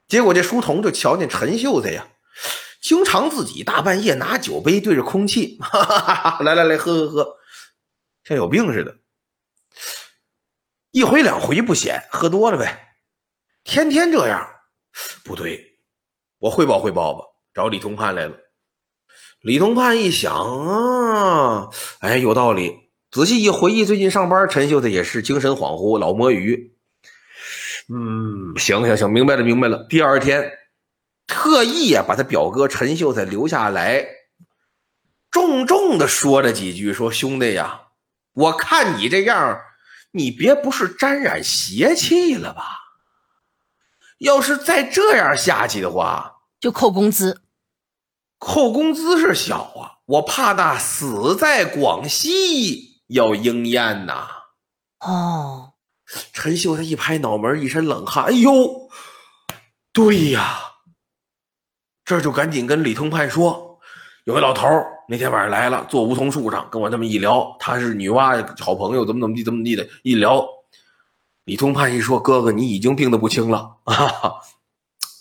[0.07, 2.07] 结果这书童就瞧见陈秀才呀，
[2.81, 7.37] 经常自己大半夜拿酒杯对着空气， 哈哈哈哈来来来，喝喝喝，
[8.23, 8.97] 像有病似的。
[10.93, 12.95] 一回两回不显，喝多了呗。
[13.65, 14.49] 天天这样，
[15.25, 15.81] 不对，
[16.39, 18.37] 我汇报汇报吧，找李通判来了。
[19.41, 21.69] 李通判一想啊，
[22.01, 22.86] 哎，有道理。
[23.17, 26.77] 仔细一回忆，最近上班，陈秀才也是精神恍惚，老摸鱼。
[27.89, 29.87] 嗯，行行行，明白了明白了。
[29.89, 30.53] 第二天，
[31.27, 34.05] 特意呀把他表哥陈秀才留下来，
[35.31, 37.85] 重重的说了几句，说：“兄弟呀，
[38.35, 39.61] 我看你这样，
[40.11, 42.65] 你别不是沾染邪气了吧？
[44.19, 47.41] 要是再这样下去的话，就扣工资。
[48.39, 54.29] 扣工资是小啊，我怕那死在广西。”要应验呐！
[55.01, 55.75] 哦，
[56.33, 58.25] 陈秀才一拍脑门，一身冷汗。
[58.25, 58.89] 哎呦，
[59.93, 60.59] 对呀，
[62.05, 63.79] 这就赶紧跟李通判说
[64.25, 64.67] ：“有个老头
[65.09, 69.87] 那天晚上来了，坐梧桐树上跟我这么一聊，他是女娲好朋友，怎么怎么地，怎么地的。
[70.03, 70.45] 一聊，
[71.45, 73.95] 李通判一说：‘哥哥，你已经病得不轻了啊，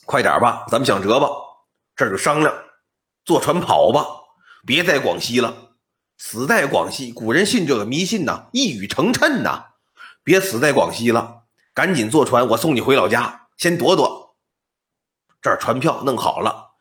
[0.06, 1.28] 快点吧，咱们想辙吧。’
[1.96, 2.54] 这就商量，
[3.24, 4.06] 坐船跑吧，
[4.66, 5.54] 别在广西了。”
[6.18, 9.66] 死在广西，古人信这个迷信呐，一语成谶呐。
[10.24, 14.36] 别死在广西了，赶紧坐船，我送你回老家，先躲躲。
[15.42, 16.72] 这儿船票弄好了，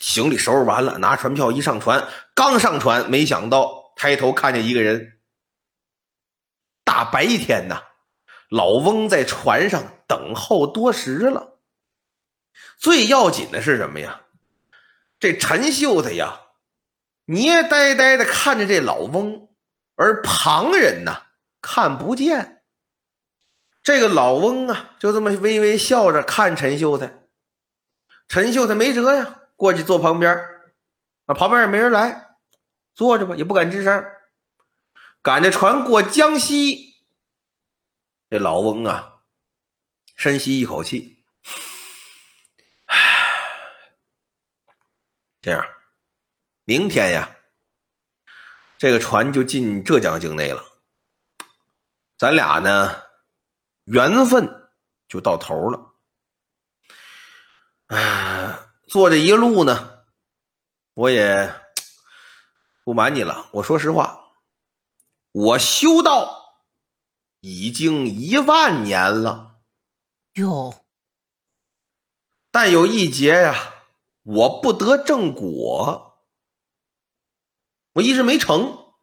[0.00, 5.18] 行李收拾完了，拿船票一上船，刚上船，没想到抬头看见一个人。
[6.84, 7.82] 大白天呐，
[8.48, 11.58] 老翁在船上等候多时了。
[12.78, 14.20] 最要紧的是什么呀？
[15.18, 16.42] 这陈秀才呀。
[17.26, 19.48] 捏呆呆的看着这老翁，
[19.96, 21.22] 而旁人呢
[21.60, 22.62] 看不见。
[23.82, 27.22] 这个老翁啊，就这么微微笑着看陈秀才。
[28.28, 30.34] 陈秀才没辙呀，过去坐旁边
[31.26, 32.36] 啊，旁边也没人来，
[32.94, 34.04] 坐着吧，也不敢吱声。
[35.20, 37.04] 赶着船过江西，
[38.28, 39.20] 这老翁啊，
[40.16, 41.24] 深吸一口气，
[42.86, 42.98] 唉，
[45.40, 45.66] 这样。
[46.66, 47.36] 明天呀，
[48.78, 50.64] 这个船就进浙江境内了。
[52.16, 53.02] 咱俩呢，
[53.84, 54.70] 缘分
[55.06, 55.94] 就到头了。
[57.88, 60.06] 哎，坐这一路呢，
[60.94, 61.54] 我也
[62.82, 63.50] 不瞒你了。
[63.52, 64.32] 我说实话，
[65.32, 66.62] 我修道
[67.40, 69.56] 已经一万年了。
[70.32, 70.82] 哟，
[72.50, 73.74] 但有一劫呀，
[74.22, 76.12] 我不得正果。
[77.94, 78.94] 我一直没成，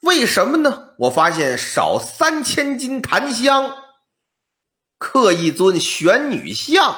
[0.00, 0.94] 为什么呢？
[1.00, 3.84] 我发现少三千斤檀香，
[4.96, 6.96] 刻一尊玄女像，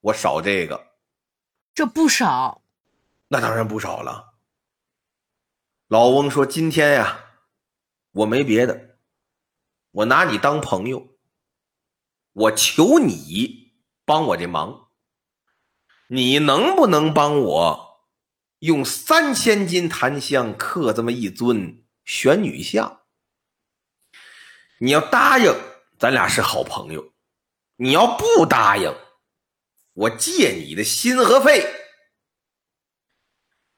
[0.00, 0.92] 我少这个，
[1.74, 2.62] 这不少，
[3.26, 4.34] 那当然不少了。
[5.88, 7.24] 老翁说：“今天呀，
[8.12, 8.98] 我没别的，
[9.90, 11.18] 我拿你当朋友，
[12.32, 13.72] 我求你
[14.04, 14.90] 帮我这忙，
[16.06, 17.87] 你能不能帮我？”
[18.60, 23.00] 用三千斤檀香刻这么一尊玄女像，
[24.78, 25.54] 你要答应，
[25.98, 27.12] 咱俩是好朋友；
[27.76, 28.94] 你要不答应，
[29.92, 31.64] 我借你的心和肺。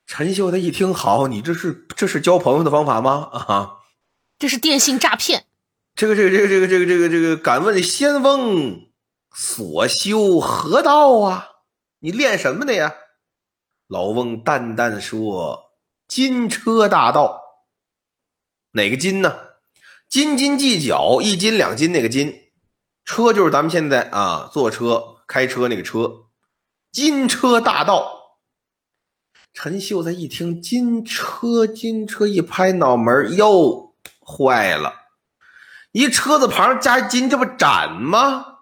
[0.07, 3.29] 陈秀才一听，好，你这是这是交朋友的方法吗？
[3.33, 3.79] 啊，
[4.38, 5.47] 这是电信诈骗。
[5.95, 8.90] 这个这个这个这个这个这个这个，敢问仙翁
[9.35, 11.49] 所修何道啊？
[11.99, 12.95] 你练什么的呀？
[13.90, 15.72] 老翁淡淡说
[16.07, 17.40] ：“金车大道。”
[18.70, 19.37] 哪个金呢？
[20.09, 22.33] 斤斤计较，一斤两斤那个斤。
[23.05, 26.26] 车就是咱们现在啊，坐车开车那个车。
[26.92, 28.38] 金车大道。
[29.53, 34.94] 陈秀才一听金车，金车一拍脑门哟，坏了！
[35.90, 38.60] 一车子旁加金，这不斩吗？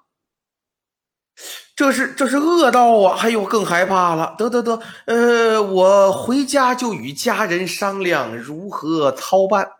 [1.79, 3.17] 这是这是恶道啊！
[3.21, 4.35] 哎呦，更害怕了。
[4.37, 9.75] 得得得，呃，我回家就与家人商量如何操办。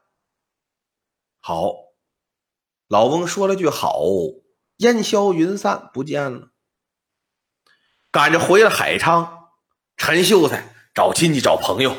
[1.41, 1.73] 好，
[2.87, 4.01] 老翁说了句好，
[4.77, 6.51] 烟消云散，不见了。
[8.13, 9.49] 赶着回了海昌，
[9.97, 11.91] 陈秀才找亲戚找朋友。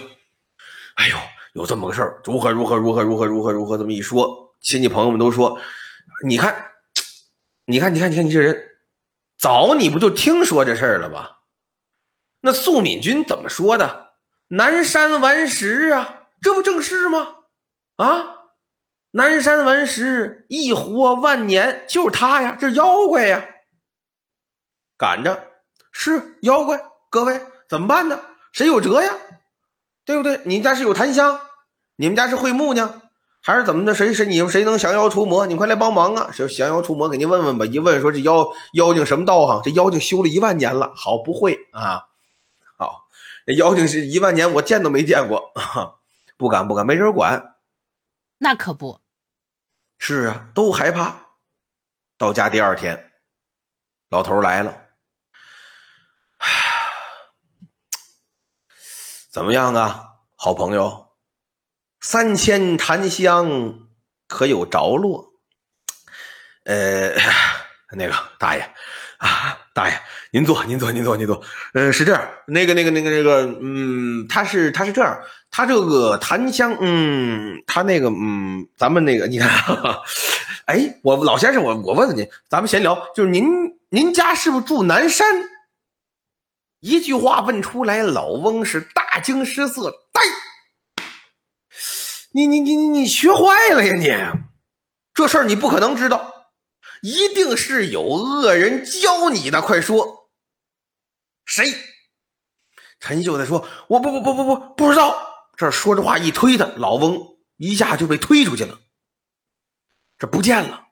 [0.96, 1.18] 哎呦，
[1.52, 3.78] 有这么个事儿，如何如何如何如何如何如何？
[3.78, 5.60] 这么一说，亲戚朋友们都说
[6.26, 6.72] ：“你看，
[7.66, 8.68] 你看，你看，你看，你这人。”
[9.40, 11.40] 早你不就听说这事儿了吧？
[12.42, 14.12] 那素敏君怎么说的？
[14.50, 17.36] 南山顽石啊，这不正是吗？
[17.96, 18.36] 啊，
[19.12, 23.46] 南山顽石一活万年，就是他呀，这妖怪呀！
[24.98, 25.52] 赶着
[25.92, 28.20] 是妖怪，各位怎么办呢？
[28.52, 29.14] 谁有辙呀？
[30.04, 30.42] 对不对？
[30.46, 31.40] 你们家是有檀香，
[31.96, 33.02] 你们家是会木呢？
[33.42, 33.96] 还是怎么的？
[33.96, 35.46] 谁谁你们谁能降妖除魔？
[35.46, 36.30] 你快来帮忙啊！
[36.32, 37.08] 谁降妖除魔？
[37.08, 37.66] 给您问问吧。
[37.66, 39.62] 一问说这妖妖精什么道行？
[39.64, 40.92] 这妖精修了一万年了。
[40.96, 42.08] 好，不会啊。
[42.78, 43.08] 好，
[43.46, 45.52] 这妖精是一万年，我见都没见过。
[46.38, 47.56] 不敢不敢，没人管。
[48.38, 49.00] 那可不
[49.98, 51.16] 是啊，都害怕。
[52.18, 53.12] 到家第二天，
[54.10, 54.76] 老头来了。
[59.32, 61.09] 怎么样啊，好朋友？
[62.02, 63.80] 三千檀香
[64.28, 65.34] 可有着落？
[66.66, 67.14] 呃，
[67.98, 68.62] 那个大爷
[69.18, 71.42] 啊，大爷，您坐，您坐，您坐，您坐。
[71.74, 75.20] 嗯，是这样，那个，那个，那个，那个，嗯，他是，他是这样，
[75.52, 79.50] 他这个檀香，嗯，他那个，嗯，咱们那个，你看，
[80.68, 83.46] 哎，我老先生，我我问问您，咱们闲聊，就是您，
[83.90, 85.50] 您家是不是住南山？
[86.80, 90.22] 一句话问出来，老翁是大惊失色，呆。
[92.32, 94.34] 你你你你你学坏了呀！
[94.34, 94.42] 你
[95.14, 96.34] 这事儿你不可能知道，
[97.02, 99.62] 一定是有恶人教你的。
[99.62, 100.30] 快说，
[101.46, 101.74] 谁？
[103.00, 105.16] 陈秀才说：“我不不不不不不知道。”
[105.58, 107.18] 这说着话一推他，老翁
[107.58, 108.78] 一下就被推出去了，
[110.18, 110.88] 这不见了。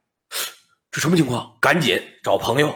[0.90, 1.58] 这什么情况？
[1.62, 2.76] 赶紧找朋友，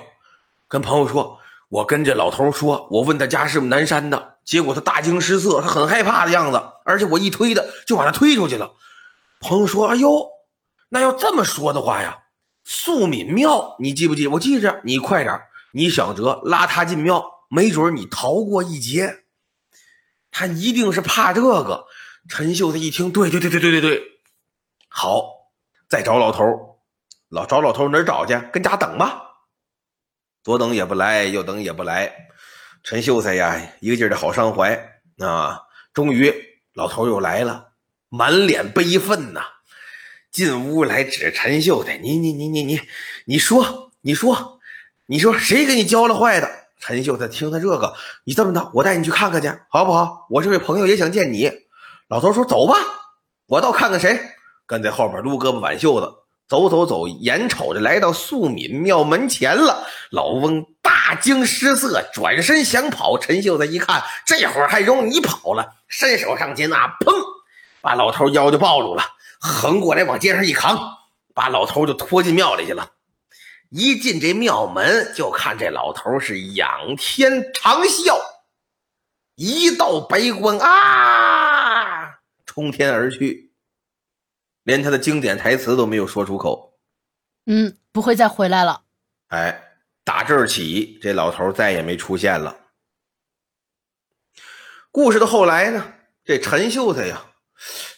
[0.68, 6.62] 跟朋友说：“我跟这老头说，我问他家是不是南山的。”结果他大惊失色，他很害怕的样子，
[6.92, 8.74] 而且我一推他，就把他推出去了。
[9.40, 10.30] 朋友说：“哎呦，
[10.90, 12.20] 那要这么说的话呀，
[12.64, 14.28] 素敏庙你记不记？
[14.28, 15.42] 我记着，你快点，
[15.74, 19.24] 你想辙拉他进庙，没准你逃过一劫。
[20.30, 21.86] 他一定是怕这个。”
[22.30, 24.04] 陈秀才一听，对对对对对对对，
[24.88, 25.26] 好，
[25.90, 26.78] 再找老头
[27.30, 28.40] 老找老头哪儿找去？
[28.54, 29.24] 跟家等吧，
[30.44, 32.14] 左等也不来，右等也不来。
[32.84, 35.62] 陈秀才呀，一个劲儿的好伤怀啊！
[35.96, 36.32] 终于，
[36.74, 37.70] 老头又来了，
[38.10, 39.42] 满脸悲愤呐，
[40.32, 42.80] 进屋来指陈秀才：“你你你你你，
[43.26, 44.60] 你说你说
[45.08, 50.26] 你说谁给你教了坏的？”陈秀才听他这个，你这么的，我带你去看看去，好不好？
[50.30, 51.52] 我这位朋友也想见你。
[52.08, 52.76] 老头说：“走吧，
[53.48, 54.20] 我倒看看谁。”
[54.66, 56.12] 跟在后边撸胳膊挽袖子。
[56.48, 60.66] 走走走，眼瞅着来到素敏庙门前了，老翁
[61.12, 63.20] 大惊失色，转身想跑。
[63.20, 67.14] 陈秀才一看，这会儿还容你跑了，伸手上前啊，砰，
[67.82, 69.04] 把老头腰就抱住了，
[69.42, 71.00] 横过来往街上一扛，
[71.34, 72.94] 把老头就拖进庙里去了。
[73.72, 78.18] 一进这庙门，就看这老头是仰天长啸，
[79.36, 83.52] 一道白光啊，冲天而去。
[84.64, 86.76] 连他的经典台词都没有说出口，
[87.48, 88.84] 嗯，不会再回来了。
[89.28, 89.71] 哎，
[90.12, 92.58] 打这儿起，这老头再也没出现了。
[94.92, 95.94] 故事的后来呢？
[96.26, 97.28] 这陈秀才呀，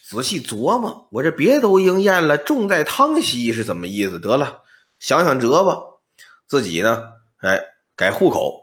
[0.08, 4.20] 仔细琢磨，我这别都应验了，重在汤溪是怎么意思？
[4.20, 4.62] 得了，
[5.00, 5.76] 想想辙吧。
[6.46, 7.02] 自己呢，
[7.38, 7.60] 哎，
[7.96, 8.62] 改户口，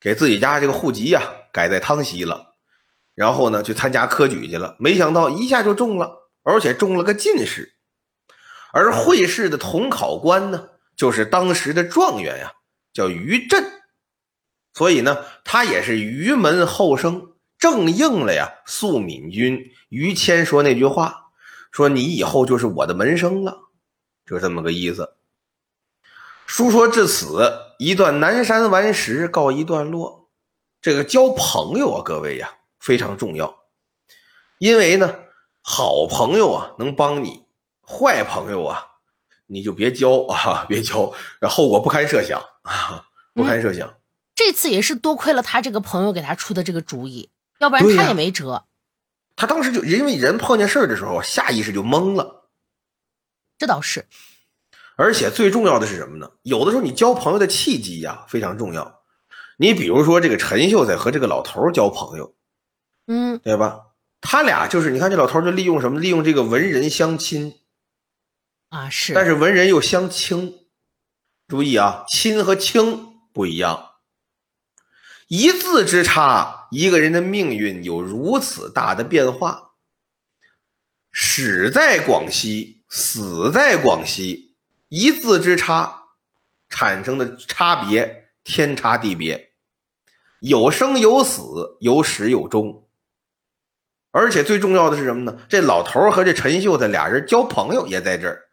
[0.00, 1.22] 给自己家这个户籍呀
[1.52, 2.54] 改在汤溪了，
[3.14, 4.74] 然后呢，去参加科举去了。
[4.78, 6.30] 没想到一下就中了。
[6.44, 7.74] 而且中了个进士，
[8.72, 12.54] 而会试的统考官呢，就是当时的状元呀，
[12.96, 13.64] 叫于震。
[14.72, 21.30] 所以呢，他也是于门后生，正应了呀素敏君于谦说那句话，
[21.70, 23.58] 说你以后就是我的门生了，
[24.26, 25.16] 就这么个意思。
[26.46, 30.30] 书说至此，一段南山顽石告一段落。
[30.80, 33.64] 这个交朋友啊，各位呀，非常重要，
[34.58, 35.16] 因为呢，
[35.60, 37.46] 好朋友啊能帮你，
[37.82, 38.95] 坏朋友啊
[39.46, 43.94] 你就别交 啊，别交，后果不堪设想啊，不堪设想。
[44.34, 48.64] 这次也是多亏了他这个朋友给他出的这个主意，要不然他也没辙。
[49.34, 52.50] 他当时就因为人碰见事儿的时候，下意识就懵了。
[53.58, 54.04] 这倒是。
[54.96, 56.30] 而且最重要的是什么呢？
[56.42, 59.02] 有的时候你交朋友的契机呀非常重要。
[59.58, 62.34] 你比如说这个陈秀才和这个老头交朋友，
[63.06, 63.80] 嗯，对吧？
[64.20, 66.00] 他俩就是你看这老头就利用什么？
[66.00, 67.54] 利用这个文人相亲
[68.68, 69.14] 啊，是。
[69.14, 70.66] 但是文人又相轻，
[71.48, 73.92] 注意啊，亲和轻不一样。
[75.28, 79.72] 一字之差，一个人的命运有如此大的变化。
[81.10, 84.56] 始在广西，死在广西。
[84.88, 86.04] 一字之差
[86.68, 89.50] 产生的差别天差地别，
[90.38, 92.88] 有生有死，有始有终。
[94.12, 95.36] 而且最重要的是什么呢？
[95.48, 98.45] 这老头和这陈秀才俩人交朋友也在这儿。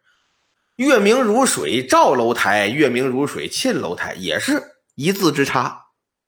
[0.76, 4.62] 月明如水照楼台，月明如水沁楼台，也是
[4.94, 5.86] 一字之差，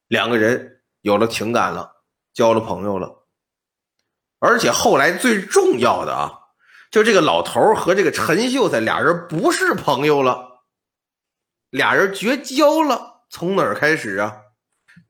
[0.08, 3.26] 两个人有了情感了，交了朋友了。
[4.38, 6.32] 而且后来最重要的啊。
[6.88, 10.62] 就这个老头和这个陈秀才俩人不是朋友了，
[11.68, 13.26] 俩人绝交了。
[13.28, 14.36] 从哪儿开始啊？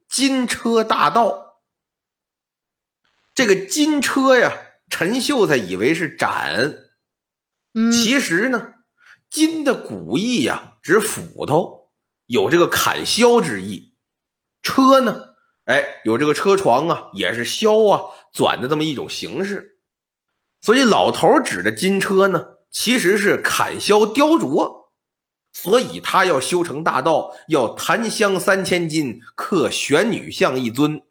[0.09, 1.61] 金车大盗。
[3.35, 4.51] 这个金车呀，
[4.89, 6.75] 陈秀才以为是斩，
[7.93, 8.73] 其实呢，
[9.37, 11.91] 金的古意呀，指斧头，
[12.25, 13.95] 有这个砍削之意。
[14.63, 15.35] 车呢，
[15.67, 18.01] 哎，有这个车床啊，也是削啊、
[18.33, 19.79] 转的这么一种形式。
[20.63, 24.87] 所以老头指的金车呢，其实是砍削雕琢，
[25.53, 31.03] 所以他要修成大道，要檀香三千斤，刻玄女像一尊。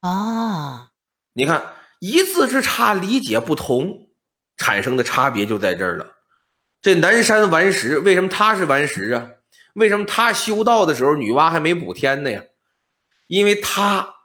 [0.00, 0.92] 啊，
[1.34, 4.08] 你看一字之差，理解不同，
[4.56, 6.06] 产生的差别就在这儿了。
[6.82, 9.30] 这南山顽石为什么他是顽石啊？
[9.74, 12.42] 为什么他修道的时候女娲还没补天呢呀？
[13.28, 14.16] 因为他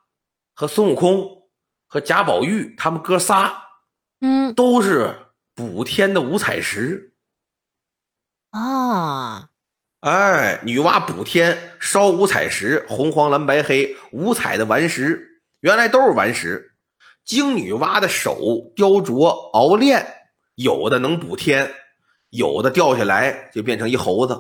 [0.54, 1.44] 和孙悟空
[1.88, 3.64] 和贾宝玉他们哥仨。
[4.20, 5.16] 嗯，都是
[5.54, 7.14] 补天的五彩石
[8.50, 9.50] 啊！
[10.00, 16.76] 哎，女娲补天烧五彩石，红黄蓝白黑五彩的顽石，原来都是顽石。
[17.24, 21.72] 经女娲的手雕琢熬炼，有的能补天，
[22.30, 24.40] 有的掉下来就变成一猴子，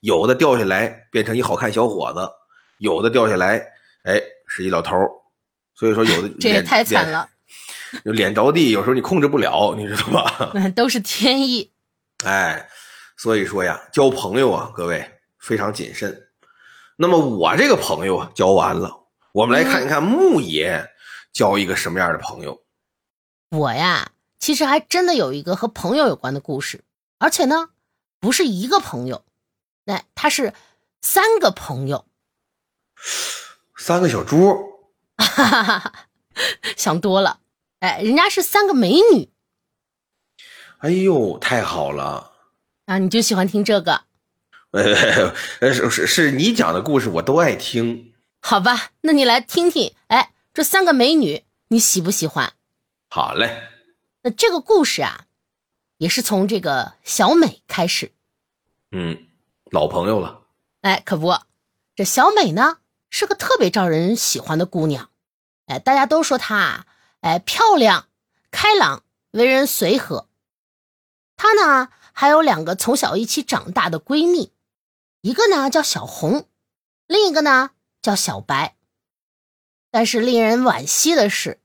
[0.00, 2.28] 有的掉下来变成一好看小伙子，
[2.78, 3.58] 有的掉下来，
[4.04, 4.96] 哎，是一老头
[5.74, 7.28] 所以说，有的这也太惨了。
[8.04, 10.50] 就脸着地，有时候你控制不了，你知道吧？
[10.54, 11.72] 那都是天意。
[12.24, 12.68] 哎，
[13.16, 15.04] 所以说呀，交朋友啊，各位
[15.38, 16.28] 非常谨慎。
[16.96, 18.94] 那么我这个朋友啊，交完了，
[19.32, 20.86] 我们来看一看牧野
[21.32, 22.62] 交一个什么样的朋友。
[23.50, 26.80] 我呀，其实还真的有一个和朋友有关的故事，
[27.20, 27.68] 而且呢，
[28.18, 29.24] 不是一个朋友，
[29.84, 30.54] 那他是
[31.02, 32.06] 三个朋友，
[33.76, 34.80] 三个小猪。
[35.18, 35.92] 哈哈哈哈
[36.76, 37.40] 想多了。
[37.80, 39.30] 哎，人家是三个美女。
[40.78, 42.32] 哎呦，太好了！
[42.86, 44.04] 啊，你就喜欢听这个？
[44.72, 48.14] 呃，是是是你讲的故事，我都爱听。
[48.40, 49.94] 好吧，那你来听听。
[50.06, 52.54] 哎，这三个美女，你喜不喜欢？
[53.10, 53.68] 好嘞。
[54.22, 55.26] 那这个故事啊，
[56.00, 58.14] 也是从这个小美开始。
[58.90, 59.26] 嗯，
[59.70, 60.46] 老朋友了。
[60.80, 61.38] 哎，可不，
[61.94, 62.78] 这小美呢
[63.10, 65.10] 是个特别招人喜欢的姑娘。
[65.66, 66.86] 哎，大家都说她。
[67.20, 68.08] 哎，漂亮、
[68.50, 70.26] 开朗，为人随和。
[71.36, 74.54] 她呢，还有两个从小一起长大的闺蜜，
[75.20, 76.48] 一个呢叫小红，
[77.06, 78.74] 另一个呢叫小白。
[79.90, 81.60] 但是令人惋惜的是，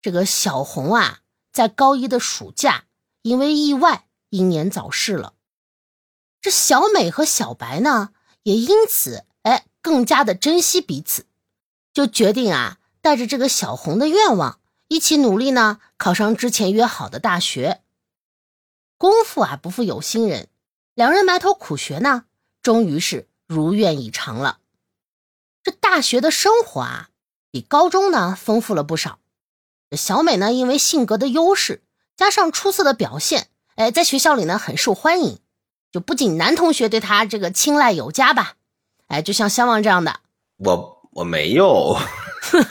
[0.00, 1.22] 这个小红啊，
[1.52, 2.84] 在高一的暑假
[3.22, 5.34] 因为意外英年早逝了。
[6.40, 8.12] 这小美和小白呢，
[8.44, 11.26] 也因此哎更加的珍惜彼此，
[11.92, 14.58] 就决定啊，带着这个小红的愿望。
[14.88, 17.82] 一起努力呢，考上之前约好的大学。
[18.98, 20.48] 功夫啊，不负有心人，
[20.94, 22.24] 两人埋头苦学呢，
[22.60, 24.58] 终于是如愿以偿了。
[25.62, 27.10] 这大学的生活啊，
[27.50, 29.18] 比高中呢丰富了不少。
[29.96, 31.82] 小美呢，因为性格的优势，
[32.20, 35.38] 加上出色的表现，哎，在学校里呢很受欢迎。
[35.90, 38.56] 就不仅男同学对她这个青睐有加吧，
[39.06, 40.20] 哎，就像相望这样的，
[40.58, 41.96] 我我没有。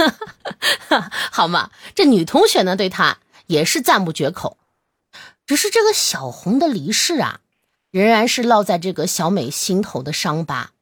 [1.31, 4.59] 好嘛，这女同学呢，对他也是赞不绝口。
[5.47, 7.39] 只是这个小红的离世啊，
[7.89, 10.73] 仍然是烙在这个小美心头的伤疤。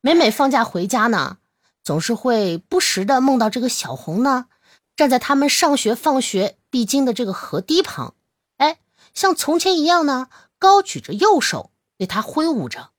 [0.00, 1.36] 每每放假回家呢，
[1.84, 4.46] 总是会不时的梦到这个小红呢，
[4.96, 8.14] 站在他们上学放学必经的这个河堤旁，
[8.56, 8.78] 哎，
[9.12, 12.90] 像从前一样呢，高举着右手对他挥舞着。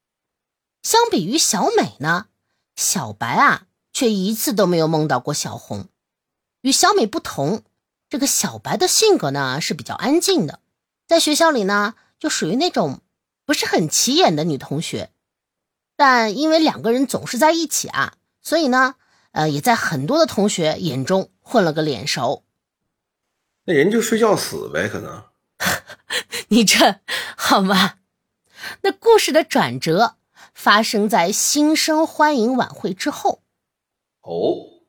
[0.83, 2.27] 相比于小美呢，
[2.75, 3.67] 小白啊。
[3.93, 5.89] 却一次都没有梦到过小红。
[6.61, 7.61] 与小美不同，
[8.09, 10.61] 这个小白的性格呢是比较安静的，
[11.05, 13.01] 在学校里呢就属于那种
[13.45, 15.11] 不是很起眼的女同学。
[15.97, 18.95] 但因为两个人总是在一起啊，所以呢，
[19.33, 22.45] 呃，也在很多的同学眼中混了个脸熟。
[23.65, 25.25] 那人就睡觉死呗，可能。
[26.49, 26.99] 你这
[27.37, 27.95] 好吗？
[28.81, 30.17] 那故事的转折
[30.53, 33.41] 发生在新生欢迎晚会之后。
[34.21, 34.83] 哦，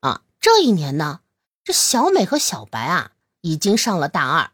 [0.00, 1.20] 啊，这一年呢，
[1.64, 4.50] 这小美和小白啊已经上了大二。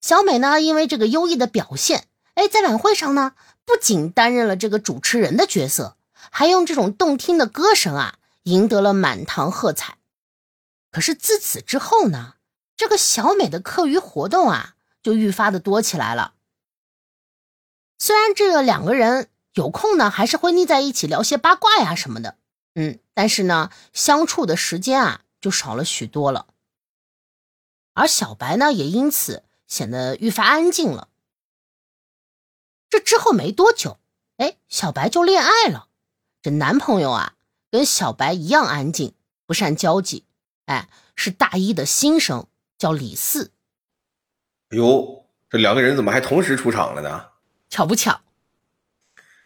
[0.00, 3.32] 小美呢，因为这个优异的表现，哎，在晚会上呢，
[3.64, 5.96] 不仅担任了这个主持人的角色，
[6.30, 9.98] 还用这种动听的歌声啊，赢得了满堂喝彩。
[10.90, 12.34] 可是自此之后呢，
[12.76, 16.34] 这个小美的课余活动啊，就愈发的多起来了。
[17.98, 22.36] 虽然这两个人有空呢，还是会腻在一起聊些八卦呀什么的。
[22.74, 26.46] 嗯，但是呢，相处的时间啊就少了许多了。
[27.94, 31.08] 而小白呢，也因此显得愈发安静了。
[32.90, 33.98] 这之后没多久，
[34.36, 35.88] 哎，小白就恋爱了。
[36.42, 37.34] 这男朋友啊，
[37.70, 39.14] 跟小白一样安静，
[39.46, 40.26] 不善交际。
[40.66, 42.46] 哎，是大一的新生，
[42.78, 43.52] 叫李四。
[44.70, 47.26] 哎呦，这两个人怎么还同时出场了呢？
[47.68, 48.20] 巧不巧？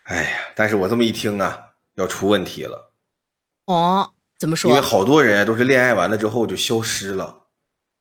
[0.05, 1.59] 哎呀，但是我这么一听啊，
[1.95, 2.93] 要出问题了。
[3.67, 4.71] 哦，怎么说？
[4.71, 7.45] 因为好多人都是恋爱完了之后就消失了，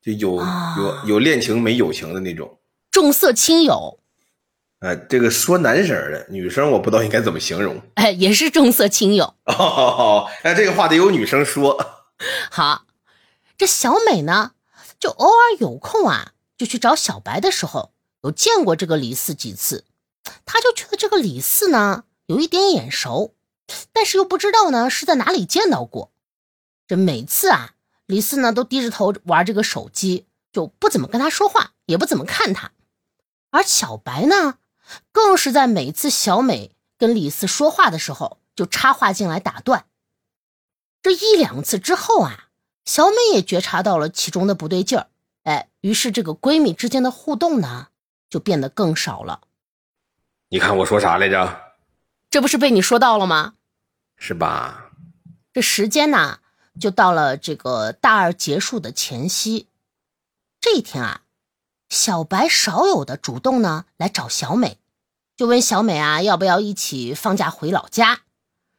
[0.02, 2.60] 就有有有恋情没友情的那种，
[2.90, 4.00] 重色轻友。
[4.80, 7.80] 哎，这个说男生的，女生我不知道应该怎么形容。
[7.96, 9.36] 哎，也是重色轻友。
[9.46, 11.78] 哦，哎，这个话得有女生说。
[12.50, 12.86] 好，
[13.58, 14.54] 这小美呢，
[15.00, 19.86] 就偶尔有空啊，就去找小白的时候，有见过这个李四几次，
[20.46, 23.36] 他就觉得这个李四呢，有一点眼熟。
[23.94, 26.12] 但是又不知道呢是在哪里见到过，
[26.88, 27.76] 这每次啊，
[28.08, 32.72] 李四呢都低着头玩这个手机，就不怎么跟他说话，也不怎么看他。
[33.52, 34.58] 而小白呢，
[35.12, 39.86] 更是在每次小美跟李四说话的时候，就插话进来打断。
[41.04, 42.49] 这一两次之后啊，
[42.90, 45.06] 小美也觉察到了其中的不对劲儿，
[45.44, 47.90] 哎，于是这个闺蜜之间的互动呢，
[48.32, 49.42] 就变得更少了。
[50.48, 51.76] 你看我说啥来着？
[52.32, 53.54] 这不是被你说到了吗？
[54.18, 54.90] 是吧？
[55.54, 56.40] 这时间呢，
[56.82, 59.68] 就到了这个大二结束的前夕。
[60.60, 61.22] 这一天啊，
[61.90, 64.80] 小白少有的主动呢来找小美，
[65.38, 68.22] 就问小美啊要不要一起放假回老家。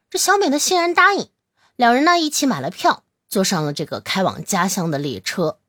[0.09, 1.29] 这小美呢欣然答应，
[1.77, 5.61] 两人呢一起买了票，坐上了这个开往家乡的列车。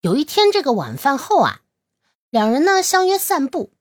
[0.00, 1.62] 有一天这个晚饭后啊，
[2.28, 3.72] 两人呢相约散步。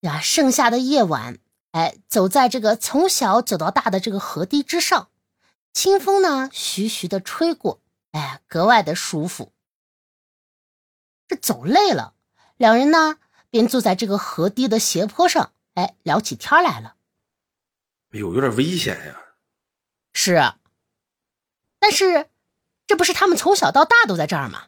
[0.00, 1.38] 呀，盛夏的夜晚。
[1.70, 5.08] 哎，走在这个从小走到大的这个河堤之上，
[5.72, 9.54] 清风呢徐徐的吹过，哎，格外的舒服。
[11.26, 12.12] 这走累了，
[12.58, 13.16] 两人呢
[13.48, 16.96] 便坐在这个河堤的斜坡上，哎，聊起天来了。
[18.10, 19.18] 哎呦，有点危险呀！
[20.12, 20.34] 是，
[21.82, 22.28] 但是
[22.86, 24.66] 这不是他们从小到大都在这儿吗？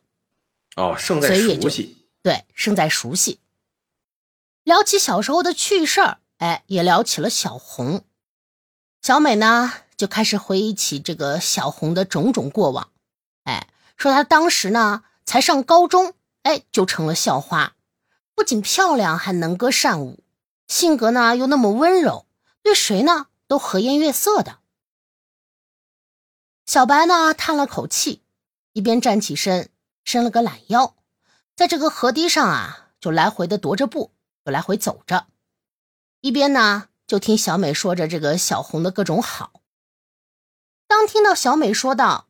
[0.74, 2.08] 哦，胜在熟悉。
[2.22, 3.38] 对，胜在熟悉。
[4.64, 6.18] 聊起小时候的趣事儿。
[6.38, 8.04] 哎，也聊起了小红，
[9.00, 12.90] 小美呢就开始回忆起这个小红的种种过往。
[13.44, 17.76] 哎，说她当时呢才上高中，哎就成了校花，
[18.34, 20.24] 不仅漂亮，还能歌善舞，
[20.66, 22.26] 性格呢又那么温柔，
[22.60, 24.58] 对谁呢都和颜悦色的。
[26.66, 28.22] 小白呢叹了口气，
[28.72, 29.68] 一边站起身，
[30.02, 30.94] 伸了个懒腰，
[31.54, 34.12] 在这个河堤上啊就来回的踱着步，
[34.44, 35.26] 就来回走着。
[36.20, 39.60] 一边呢，就听小美说着这个小红的各种好。
[40.86, 42.28] 当听到小美说道：“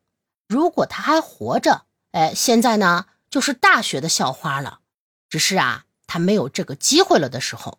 [0.49, 4.81] 如果她还活着，哎，现在呢就是大学的校花了。
[5.29, 7.79] 只是啊，她没有这个机会了的时候，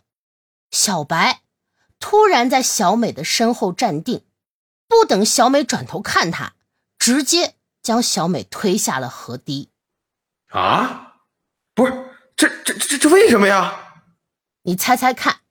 [0.71, 1.41] 小白
[1.99, 4.25] 突然在小美的身后站定，
[4.87, 6.55] 不等小美转头看他，
[6.99, 9.69] 直接将小美推下了河堤。
[10.49, 11.17] 啊，
[11.73, 11.93] 不是，
[12.35, 14.03] 这这这这为什么呀？
[14.63, 15.41] 你猜猜看。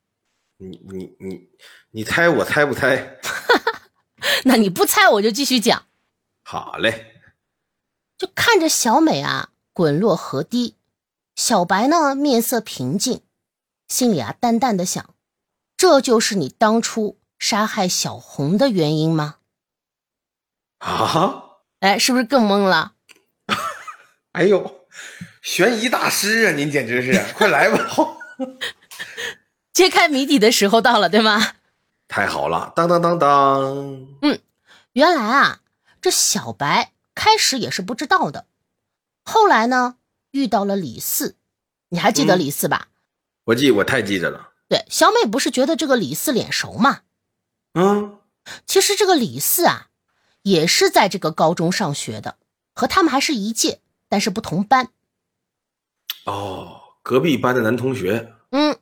[0.57, 1.49] 你你你
[1.91, 3.19] 你猜我猜不猜？
[4.45, 5.85] 那你不猜我就继续讲。
[6.43, 7.21] 好嘞，
[8.17, 10.75] 就看着小美啊滚落河堤，
[11.35, 13.21] 小白呢面色平静，
[13.87, 15.13] 心里啊淡淡的想：
[15.75, 19.35] 这就是你当初杀害小红的原因吗？
[20.79, 22.93] 啊，哎，是不是更懵了？
[24.33, 24.87] 哎呦，
[25.43, 27.33] 悬疑大师啊，您简直是！
[27.35, 27.77] 快来吧，
[29.71, 31.53] 揭开谜底的时候到了，对吗？
[32.07, 33.61] 太好了，当当当当。
[34.23, 34.39] 嗯，
[34.93, 35.59] 原来啊，
[36.01, 38.47] 这小白开始也是不知道的，
[39.23, 39.97] 后来呢
[40.31, 41.35] 遇到了李四，
[41.89, 42.87] 你还记得李四吧？
[43.43, 44.49] 我记，我太记着了。
[44.67, 47.01] 对，小美不是觉得这个李四脸熟吗？
[47.77, 48.19] 嗯，
[48.65, 49.87] 其实这个李四啊，
[50.43, 52.37] 也是在这个高中上学的，
[52.73, 54.89] 和他们还是一届，但是不同班。
[56.25, 58.33] 哦，隔壁班的男同学。
[58.51, 58.79] 嗯，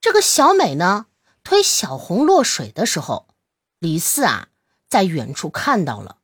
[0.00, 1.06] 这个小美呢，
[1.44, 3.28] 推小红落水的时候，
[3.78, 4.48] 李四啊
[4.88, 6.18] 在远处看到了。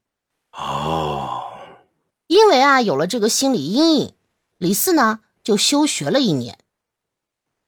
[0.50, 1.44] 哦，
[2.26, 4.14] 因为啊有了这个心理阴影，
[4.58, 6.58] 李四呢就休学了一年，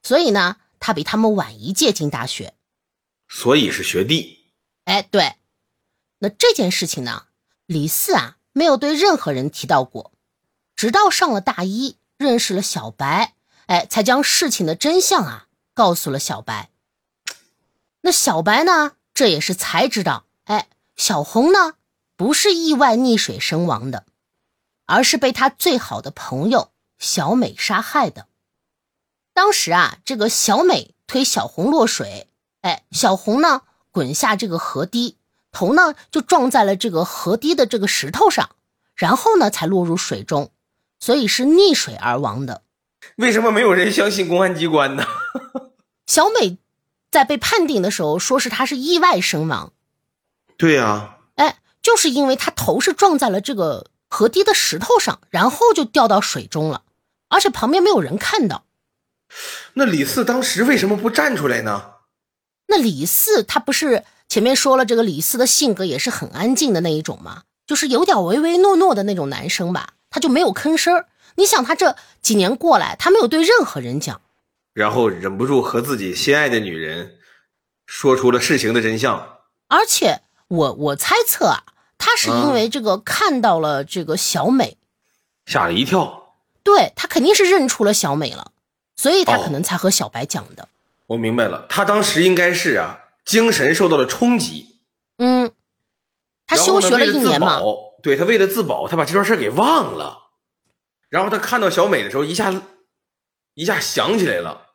[0.03, 2.55] 所以呢他比他们晚一届进大学。
[3.35, 4.45] 所以是学弟。
[4.85, 5.37] 哎，对，
[6.19, 7.29] 那这件事情呢，
[7.65, 10.13] 李四啊没有对任何人提到过，
[10.77, 13.35] 直到上了大一，认识了小白，
[13.67, 16.71] 哎，才将事情的真相啊告诉了小白。
[18.03, 21.75] 那小白呢，这也是才知道，哎，小红呢
[22.17, 24.05] 不是意外溺水身亡的，
[24.85, 28.29] 而是被他最好的朋友小美杀害的。
[29.33, 32.29] 当时啊，这个小美推小红落水。
[32.63, 35.17] 哎，小红呢，滚下这个河堤，
[35.53, 38.51] 头呢就撞在了这个河堤的这个石头上，
[38.95, 40.51] 然后呢才落入水中，
[40.99, 42.63] 所以是溺水而亡的。
[43.17, 45.05] 为什么没有人相信公安机关呢？
[46.07, 46.59] 小美
[47.11, 49.73] 在被判定的时候说是她是意外身亡。
[50.57, 56.85] 对呀，哎，就是因为她头是撞在了这个河堤的石头上，然后就掉到水中了，
[57.29, 58.65] 而且旁边没有人看到。
[59.75, 61.92] 那李四当时为什么不站出来呢？
[62.73, 67.43] 那李四他不是前面说了，这个李四的性格也是很安静的那一种吗？
[67.67, 71.05] 就是有点唯唯诺诺的那种男生吧，他就没有吭声
[71.35, 74.23] 你想他这几年过来，他没有对任何人讲，
[74.73, 77.19] 然后忍不住和自己心爱的女人
[77.85, 79.41] 说出了事情的真相。
[79.69, 81.65] 而且我我猜测啊，
[81.99, 84.79] 他是因为这个看到了这个小美，
[85.45, 86.37] 吓了一跳。
[86.63, 88.53] 对他肯定是认出了小美了，
[88.97, 90.69] 所以他可能才和小白讲的。
[91.13, 94.81] 我明白了，他当时应该是啊，精神受到了冲击。
[95.19, 95.53] 嗯，
[96.47, 97.61] 他休学了一年嘛。
[98.03, 100.31] 对他为了自保，他把这段事给忘了。
[101.11, 102.63] 然后他看到小美的时候，一下
[103.53, 104.69] 一下想起来了。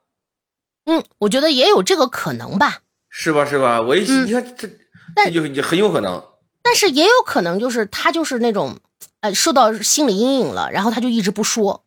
[0.85, 2.81] 嗯，我觉得也有这个可能吧。
[3.09, 3.43] 是吧？
[3.43, 3.81] 是吧？
[3.81, 4.69] 我一你看这，
[5.15, 6.23] 这就就很有可能。
[6.61, 8.77] 但是也有可能就是他就是那种，
[9.21, 11.83] 呃，受到心理阴影了，然后他就一直不说，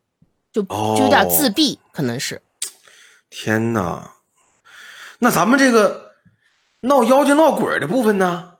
[0.52, 2.42] 就就有点自闭，可能是。
[3.30, 4.16] 天哪！
[5.22, 6.14] 那咱们这个
[6.80, 8.56] 闹妖精闹鬼的部分呢？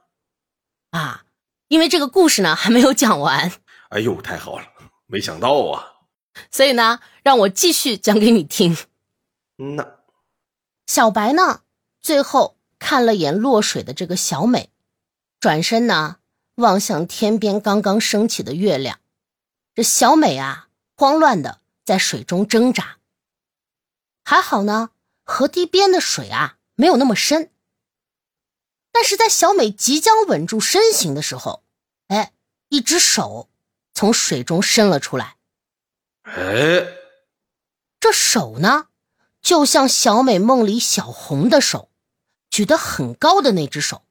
[0.91, 1.25] 啊，
[1.69, 3.51] 因为这个故事呢还没有讲完。
[3.89, 4.65] 哎呦，太好了，
[5.07, 6.05] 没想到啊！
[6.51, 8.77] 所以呢，让我继续讲给你听。
[9.57, 9.87] 嗯呐，
[10.85, 11.61] 小白呢，
[11.99, 14.69] 最后看了眼落水的这个小美，
[15.39, 16.17] 转身呢
[16.55, 18.99] 望向天边刚刚升起的月亮。
[19.73, 22.97] 这小美啊，慌乱的在水中挣扎。
[24.23, 24.91] 还好呢。
[25.31, 27.53] 河堤边的水啊，没有那么深。
[28.91, 31.63] 但是在小美即将稳住身形的时候，
[32.07, 32.33] 哎，
[32.67, 33.49] 一只手
[33.93, 35.37] 从水中伸了出来。
[36.23, 36.85] 哎，
[38.01, 38.89] 这手呢，
[39.41, 41.89] 就像小美梦里小红的手，
[42.49, 44.03] 举得很高的那只手。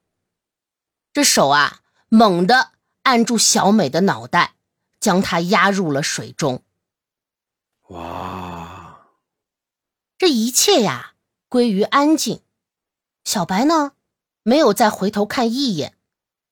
[1.13, 4.55] 这手啊，猛地按住小美的脑袋，
[4.99, 6.65] 将她压入了水中。
[7.89, 9.07] 哇！
[10.17, 11.10] 这一切呀，
[11.51, 12.43] 归于安静。
[13.25, 13.93] 小白呢，
[14.45, 15.99] 没有再回头看一眼，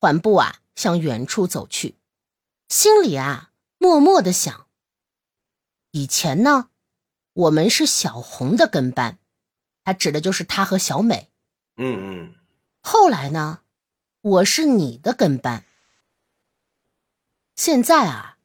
[0.01, 1.97] 缓步啊向远处走去，
[2.69, 4.67] 心里啊默默的想：
[5.93, 6.71] 以前呢，
[7.33, 9.19] 我们是小红的跟班，
[9.85, 11.31] 他指的就是他和小美。
[11.77, 12.35] 嗯嗯。
[12.83, 13.63] 后来呢，
[14.21, 15.65] 我是你的跟班。
[17.55, 18.39] 现在啊，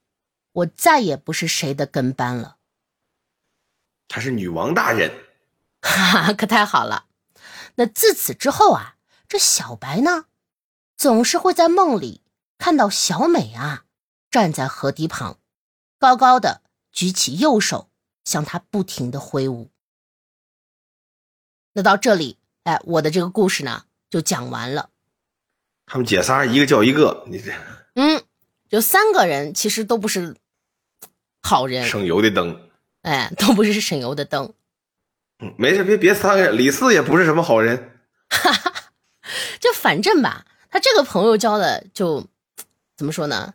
[0.51, 2.57] 我再也不是谁的跟班了。
[4.07, 5.11] 她是女王大人，
[5.83, 7.07] 哈哈，可太好了。
[7.75, 8.95] 那自此之后啊，
[9.27, 10.25] 这小白呢，
[10.95, 12.21] 总是会在梦里
[12.57, 13.83] 看到小美啊
[14.31, 15.37] 站在河堤旁，
[15.99, 16.61] 高高的
[16.91, 17.89] 举起右手
[18.23, 19.69] 向他不停的挥舞。
[21.73, 24.89] 那到这里，哎，我的这个故事呢就讲完了。
[25.85, 27.51] 他们姐仨一个叫一个，你这
[27.95, 28.23] 嗯，
[28.69, 30.37] 就三个人其实都不是
[31.41, 32.69] 好人，省油的灯。
[33.01, 34.53] 哎，都不是省油的灯。
[35.43, 37.99] 嗯，没事，别别撒开，李四也不是什么好人。
[38.29, 38.73] 哈哈，
[39.59, 42.25] 就反正吧，他这个朋友交的就
[42.95, 43.53] 怎么说呢？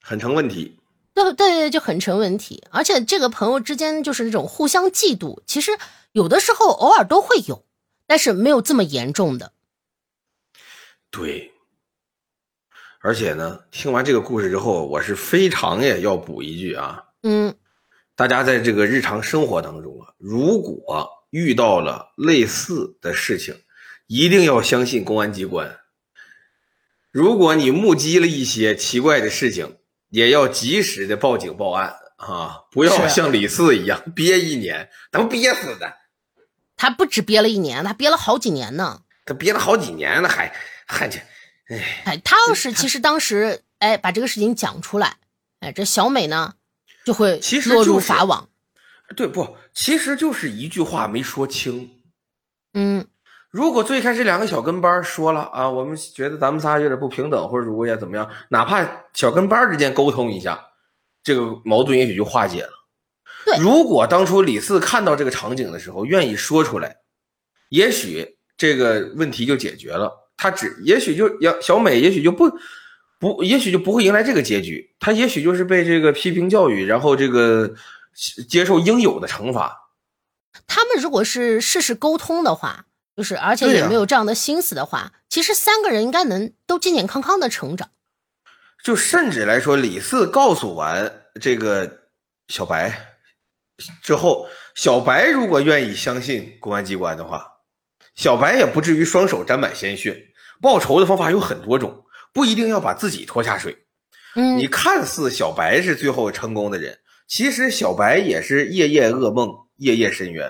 [0.00, 0.78] 很成问题。
[1.12, 2.64] 对对对，就很成问题。
[2.70, 5.72] 而且这个朋友之间就是那种互相嫉妒，其实
[6.12, 7.66] 有的时候偶尔都会有，
[8.06, 9.52] 但是没有这么严重的。
[11.10, 11.52] 对。
[13.02, 17.04] 而且呢，听完这个故事之后，我是非常也要补一句啊。
[17.22, 17.54] 嗯。
[18.20, 23.62] 大家在这个日常生活当中啊，如果遇到了类似的事情，
[24.08, 25.78] 一定要相信公安机关。
[27.10, 29.78] 如果你目击了一些奇怪的事情，
[30.10, 32.64] 也要及时的报警报案啊！
[32.70, 35.96] 不要像李四一样憋一年，能憋死的。
[36.76, 39.00] 他不止憋了一年，他憋了好几年呢。
[39.24, 40.54] 他憋了好几年了，还
[40.86, 41.22] 还去，
[41.70, 45.16] 哎哎，他要是其实当时哎把这个事情讲出来，
[45.60, 46.56] 哎，这小美呢？
[47.04, 48.48] 就会落入法网，
[49.16, 49.56] 对不？
[49.72, 51.90] 其实就是一句话没说清。
[52.74, 53.06] 嗯，
[53.50, 60.60] 如果最开始两个小跟班说了啊，我们觉得咱们仨有点不平等，或者如果要怎么样，哪怕小跟班之间沟通一下，
[61.22, 62.70] 这个矛盾也许就化解了。
[63.44, 66.96] 对，如果当初李四看到这个场景的时候愿意说出来，
[67.70, 70.12] 也许这个问题就解决了。
[70.36, 72.50] 他只也许就杨小美，也许就不。
[73.20, 74.96] 不，也许就不会迎来这个结局。
[74.98, 77.74] 他也许就是被这个批评教育，然后这个
[78.48, 79.90] 接受应有的惩罚。
[80.66, 87.90] 他们如果是事事沟通的话，就是而且也没有这样的心思的话，其实三个人应该能都健健康康的成长。
[88.82, 92.06] 就甚至来说，李四告诉完这个
[92.48, 93.18] 小白
[94.02, 97.46] 之后，小白如果愿意相信公安机关的话，
[98.14, 100.28] 小白也不至于双手沾满鲜血。
[100.62, 102.06] 报仇的方法有很多种。
[102.32, 103.86] 不一定要把自己拖下水，
[104.36, 110.48] 嗯，你看似小白是最后成功的人，其实小白也是夜夜噩梦，夜夜深渊，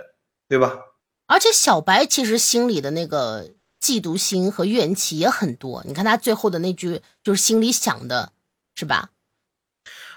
[0.49, 0.79] 对吧？
[1.27, 3.51] 而且小白其实心里的那个
[3.81, 5.83] 嫉妒心和怨气也很多。
[5.87, 8.33] 你看他最后的那句，就是心里想的，
[8.75, 9.11] 是吧？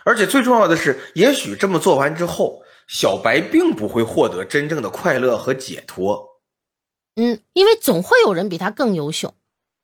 [0.04, 6.42] 而且最重要的是，也许这么做完之后，小白并不会获得真正的快乐和解脱。
[7.16, 9.34] 嗯，因为总会有人比他更优秀。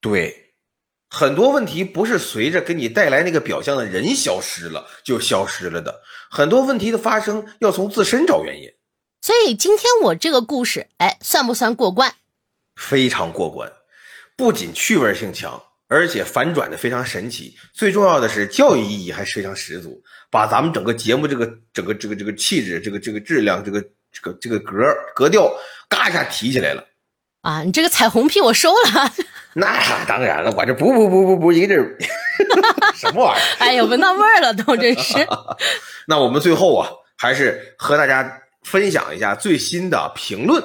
[0.01, 0.48] 对。
[1.09, 8.71] 很多问题不是随着给你带来那个表象的人消失了就消失了的，很多问题的发生要从自身找原因。
[9.21, 12.13] 所以今天我这个故事，哎，算不算过关？
[12.75, 13.69] 非常过关，
[14.37, 17.57] 不仅趣味性强，而且反转的非常神奇。
[17.73, 24.85] 最重要的是教育意义还非常十足，把咱们整个节目这个整个这个这个气质、这个这个质量、这个这个这个格
[25.15, 25.51] 格调，
[25.89, 26.85] 嘎一下提起来了。
[27.41, 29.13] 啊，你这个彩虹屁我收了。
[29.55, 31.97] 那当然了，我这不不不不不一个劲儿，
[32.95, 33.43] 什么玩意儿？
[33.59, 35.27] 哎呦，闻到味儿了，都真是。
[36.07, 40.63] 那我们最后啊，还是和大家分享一下最新的评论。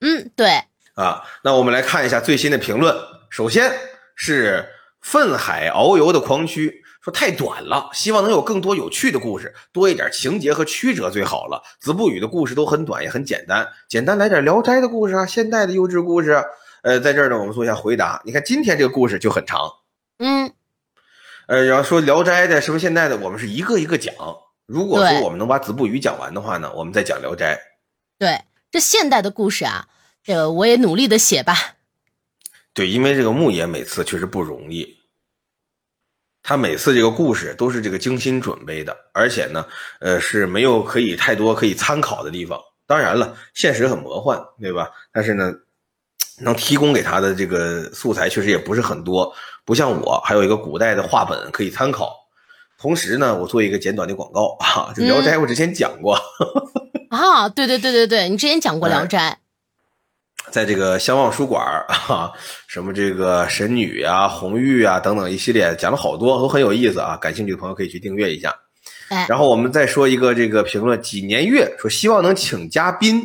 [0.00, 0.62] 嗯，对。
[0.94, 2.94] 啊，那我们来看一下最新的评论。
[3.30, 3.72] 首先
[4.14, 4.66] 是
[5.00, 11.62] 愤海遨游的狂驱说太短了，希望能有更多有趣的故事，多一点情节和曲折最好了。
[11.78, 16.44] 子不语的故事都很短，也很简单，简单来点聊斋的故事啊，现代的优质故事。
[16.82, 18.20] 呃，在这儿呢，我们做一下回答。
[18.24, 19.70] 你看今天这个故事就很长，
[20.18, 20.52] 嗯，
[21.46, 24.12] 呃，然后说《聊斋》的什么现代的，我们是一个一个讲。
[24.66, 27.54] 如果说我们能把子不语讲完的话呢，我们再讲《聊斋》。
[28.18, 28.40] 对，
[28.72, 29.86] 这现代的故事啊，
[30.24, 31.76] 这个我也努力的写吧。
[32.74, 34.98] 对，因为这个牧野每次确实不容易，
[36.46, 39.66] 他每次这个故事都是这个精心准备的，而且呢，
[39.98, 42.56] 呃，是没有可以太多可以参考的地方。
[42.86, 44.88] 当然了，现实很魔幻，对吧？
[45.12, 45.52] 但是呢。
[46.38, 49.34] 能提供给他的这个素材确实也不是很多，
[49.64, 52.14] 不像我还有一个古代的画本可以参考。
[52.78, 56.14] 同时呢，我做一个简短的广告啊，就《聊斋》我之前讲过
[57.08, 59.38] 啊，对对对对对，你之前讲过《聊斋》，
[60.50, 61.64] 在这个相望书馆
[62.08, 62.30] 啊，
[62.66, 67.16] 什么这个神女啊、红玉啊等等一系列讲了好多，都很有意思啊。
[67.16, 68.54] 感兴趣的朋友可以去订阅一下。
[69.08, 73.22] 哎，然后我们再说一个这个评论，几年月说希望能请嘉宾。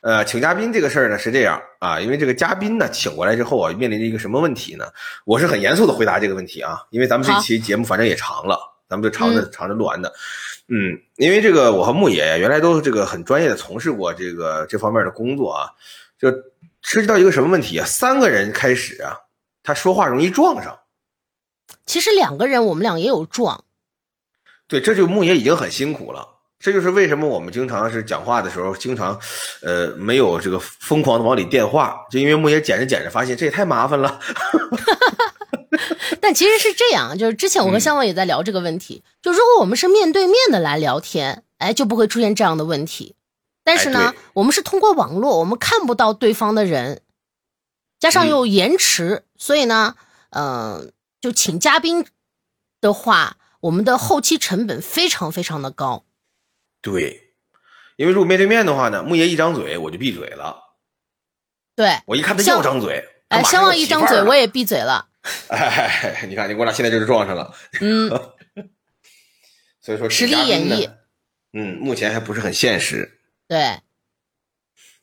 [0.00, 4.84] 呃，请嘉宾这个事儿呢是这样啊，因为这个嘉宾呢请过来之后啊，面临着一个什么问题呢？
[5.24, 8.58] 我是很严肃的回答这个问题啊，因为咱们这期节目反正也长了，
[8.88, 10.12] 咱们就长着长着录完的。
[10.66, 15.70] 嗯，因为这个我和牧野呀，原来都是这个很专业的从事过这个这方面的工作啊，
[16.18, 16.28] 就
[16.82, 17.86] 涉及到一个什么问题啊？
[17.86, 19.16] 三个人开始啊，
[19.62, 20.78] 他说话容易撞上。
[21.86, 23.64] 其实两个人我们俩也有撞。
[24.68, 26.28] 对，这就木爷已经很辛苦了。
[26.58, 29.18] 这就是为什么我们经常是讲话的时候，经常，
[29.62, 34.20] 呃，没有这个疯狂的往里电话，就因为木野剪着剪着发现这也太麻烦了。
[36.20, 43.16] 但其实是这样，就是之前我和香旺也在聊这个问题，就如果我们是面对面的来聊天，哎，就不会出现这样的问题。
[43.64, 47.02] 但是呢，我们是通过网络，我们看不到对方的人，
[48.00, 49.96] 加上又延迟，所以呢，
[50.30, 52.04] 嗯，就请嘉宾
[52.80, 56.04] 的话，我们的后期成本非常非常的高。
[56.80, 57.34] 对，
[57.96, 60.74] 因为如果面对面的话呢，木爷一张嘴我就闭嘴了。
[61.76, 65.08] 对，我一看他要张嘴，哎，相望一张嘴我也闭嘴了。
[65.46, 67.54] 哎，你看，你我俩现在就是撞上了。
[67.80, 68.10] 嗯，
[69.80, 70.90] 所以说实力演绎，
[71.52, 73.20] 嗯，目前还不是很现实。
[73.52, 73.80] 对，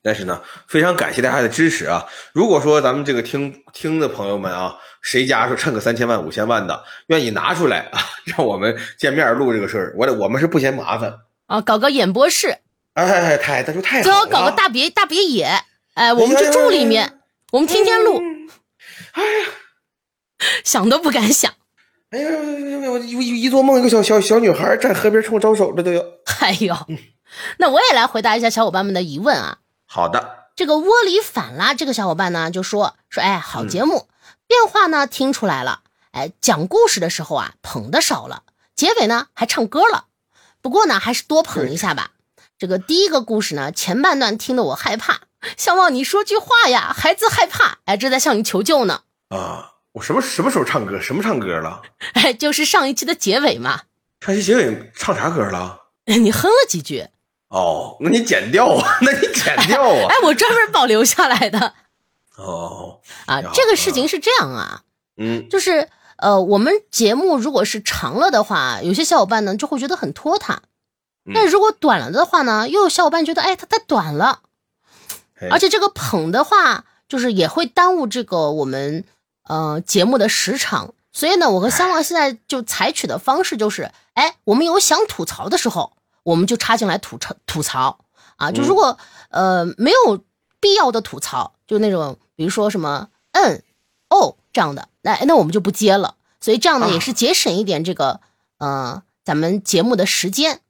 [0.01, 2.07] 但是呢，非常感谢大家的支持啊！
[2.33, 11.13] 如果说咱们这个听听的朋友们啊，谁家说趁个三千万、五千万的，愿意拿出来啊， 让我们见面录这个事儿，我我们是不嫌麻烦
[11.45, 12.57] 啊，搞个演播室，
[12.95, 15.47] 哎哎，太，那就太好了，最好搞个大别大别野，
[15.93, 17.19] 哎，我们就住里面，
[17.51, 18.19] 我们天天录，
[19.11, 19.45] 哎呀，
[20.65, 21.53] 想都不敢想，
[22.09, 22.29] 哎呀，
[22.89, 26.03] 我一一做梦，一个小小小女孩站河边冲我招手了都要，
[26.39, 26.75] 哎呦。
[27.57, 29.59] 那我也来回答一下小伙伴们的疑问啊。
[29.85, 34.07] 好的，这个窝里反啦，这个小伙伴呢就说说，哎，好节目，
[34.47, 38.43] 变化呢听出来了，哎，讲故事的时候啊捧的少了，
[38.75, 40.05] 结尾呢还唱歌了，
[40.61, 42.11] 不过呢还是多捧一下吧。
[42.57, 45.21] 这个第一个故事呢前半段听得我害怕，
[45.57, 49.01] 相望你说句话呀，孩子害怕，哎，这在向你求救呢。
[49.29, 50.99] 啊，我什么什么时候唱歌？
[50.99, 51.81] 什么唱歌了？
[52.13, 53.83] 哎， 就是上一期的结尾嘛。
[54.19, 55.79] 上期结尾唱啥歌了？
[56.05, 57.07] 你哼了几句。
[57.49, 58.97] 哦，那你剪掉啊？
[59.01, 60.07] 那你剪掉啊？
[60.09, 61.73] 哎，我专门保留下来的。
[62.37, 64.83] 哦，啊，这个事情是这样啊，
[65.17, 70.61] 嗯，就是呃，我们节目如果是长了的话，有些小伙伴呢就会觉得很拖沓；
[71.33, 74.41] 但如果短了的话呢，又有小伙伴觉得哎，它太短了。
[75.49, 79.05] 而且这个捧的话，就是也会耽误这个我们
[79.47, 80.93] 呃节目的时长。
[81.11, 85.93] 所以呢，我和三望现在就采取的方式就是，哎，我们有想吐槽的时候。
[86.29, 88.05] 我们就插进来吐槽吐槽
[88.37, 88.51] 啊！
[88.51, 88.97] 就如果
[89.29, 90.23] 呃没有
[90.59, 93.63] 必要的吐槽，就那种比如说什么嗯
[94.09, 96.15] 哦这样的，那那我们就不接了。
[96.39, 98.21] 所以这样呢也是节省一点这个
[98.59, 100.61] 呃咱们节目的时间。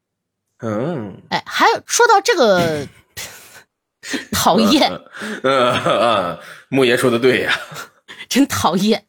[0.62, 2.88] 嗯，哎，还有说到这个
[4.32, 4.91] 讨厌，
[5.43, 6.39] 嗯，
[6.70, 7.53] 木爷说的对呀，
[8.30, 9.05] 真讨厌。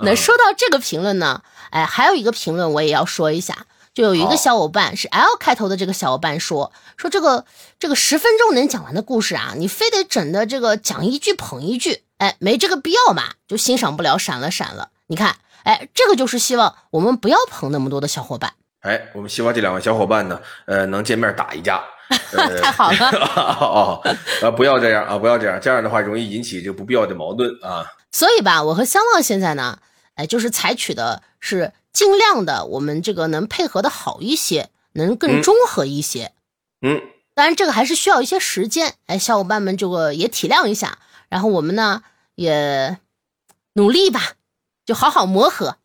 [0.00, 3.66] 那说到这个评论呢，哎，还有一个评论我也要说一下。
[3.94, 7.44] 就有一个小伙伴是 L 开头的，这个小伙伴说说这个
[7.78, 14.88] 这个十分钟能讲完的故事啊，你非得整的这个讲一句捧一句，哎，没这个必要嘛，就欣赏不了，闪了闪了。
[15.08, 18.54] 你看，哎，这个就是希望我们不要捧那么多的小伙伴。
[18.80, 21.82] 哎，我们希望这两位小伙伴呢，呃，能见面打一架。
[22.62, 23.10] 太好了。
[23.60, 24.00] 哦，
[24.42, 27.84] 啊，不要这样啊，不要这样，这样的话容易引起这个不必要的矛盾啊。
[28.10, 29.78] 所以吧，我和香望现在呢，
[30.14, 31.72] 哎，就是采取的是。
[31.92, 36.32] 尽量的，我们这个能配合的好一些，能更中和一些。
[36.80, 37.02] 嗯，
[37.34, 38.94] 当然这个还是需要一些时间。
[39.06, 42.02] 哎，小伙伴们这个也体谅一下，然后我们呢
[42.34, 42.98] 也
[43.74, 44.34] 努力吧，
[44.84, 45.76] 就好好磨合。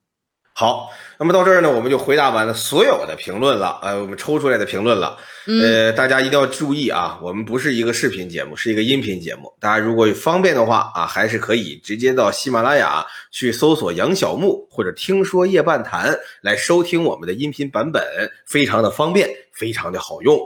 [0.60, 0.90] 好，
[1.20, 5.16] 那么到这儿呢，我们就回答完了所有的评论了，呃，我们抽出来的评论了。
[5.46, 9.54] 呃，大家一定要注意啊，我们不是一个视频节目，是一个音频节目。
[9.60, 18.04] 大家如果方便的话啊，还是可以直接到喜马拉雅去搜索杨小木或者听说夜半谈来收听我们的音频版本，
[18.48, 20.40] 非常的方便，非常的好用。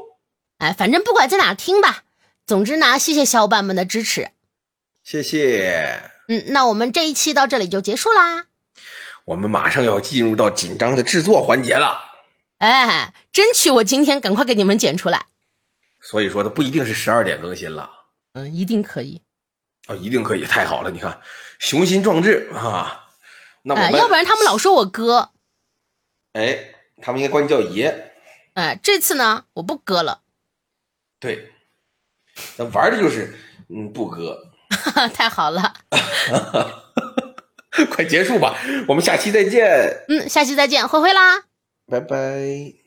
[0.58, 2.04] 哎，反正不管在哪听吧。
[2.46, 4.32] 总之呢，谢谢小伙伴们的支持，
[5.06, 6.02] 谢谢。
[6.28, 8.48] 嗯，那我们这一期到这里就结束啦。
[9.26, 12.00] 我们马上要进入到紧张的制作环节了，
[12.58, 15.28] 哎，争取我今天赶快给你们剪出来。
[16.02, 17.90] 所以说，它不一定是十二点更新了，
[18.34, 19.22] 嗯，一定可以，
[19.88, 20.90] 哦，一定可以，太好了！
[20.90, 21.22] 你看，
[21.60, 23.10] 雄心壮志啊，
[23.62, 25.30] 那要不然他们老说我哥，
[26.34, 28.14] 哎，他们应该管你叫爷，
[28.56, 30.22] 哎，这次呢，我不割了，
[31.20, 31.52] 对，
[32.58, 33.38] 那玩的就是
[33.70, 34.52] 嗯，不割，
[35.14, 35.74] 太好了。
[37.90, 38.58] 快结束吧，
[38.88, 40.04] 我们下期再见。
[40.08, 41.44] 嗯，下期再见，灰灰啦，
[41.90, 42.81] 拜拜。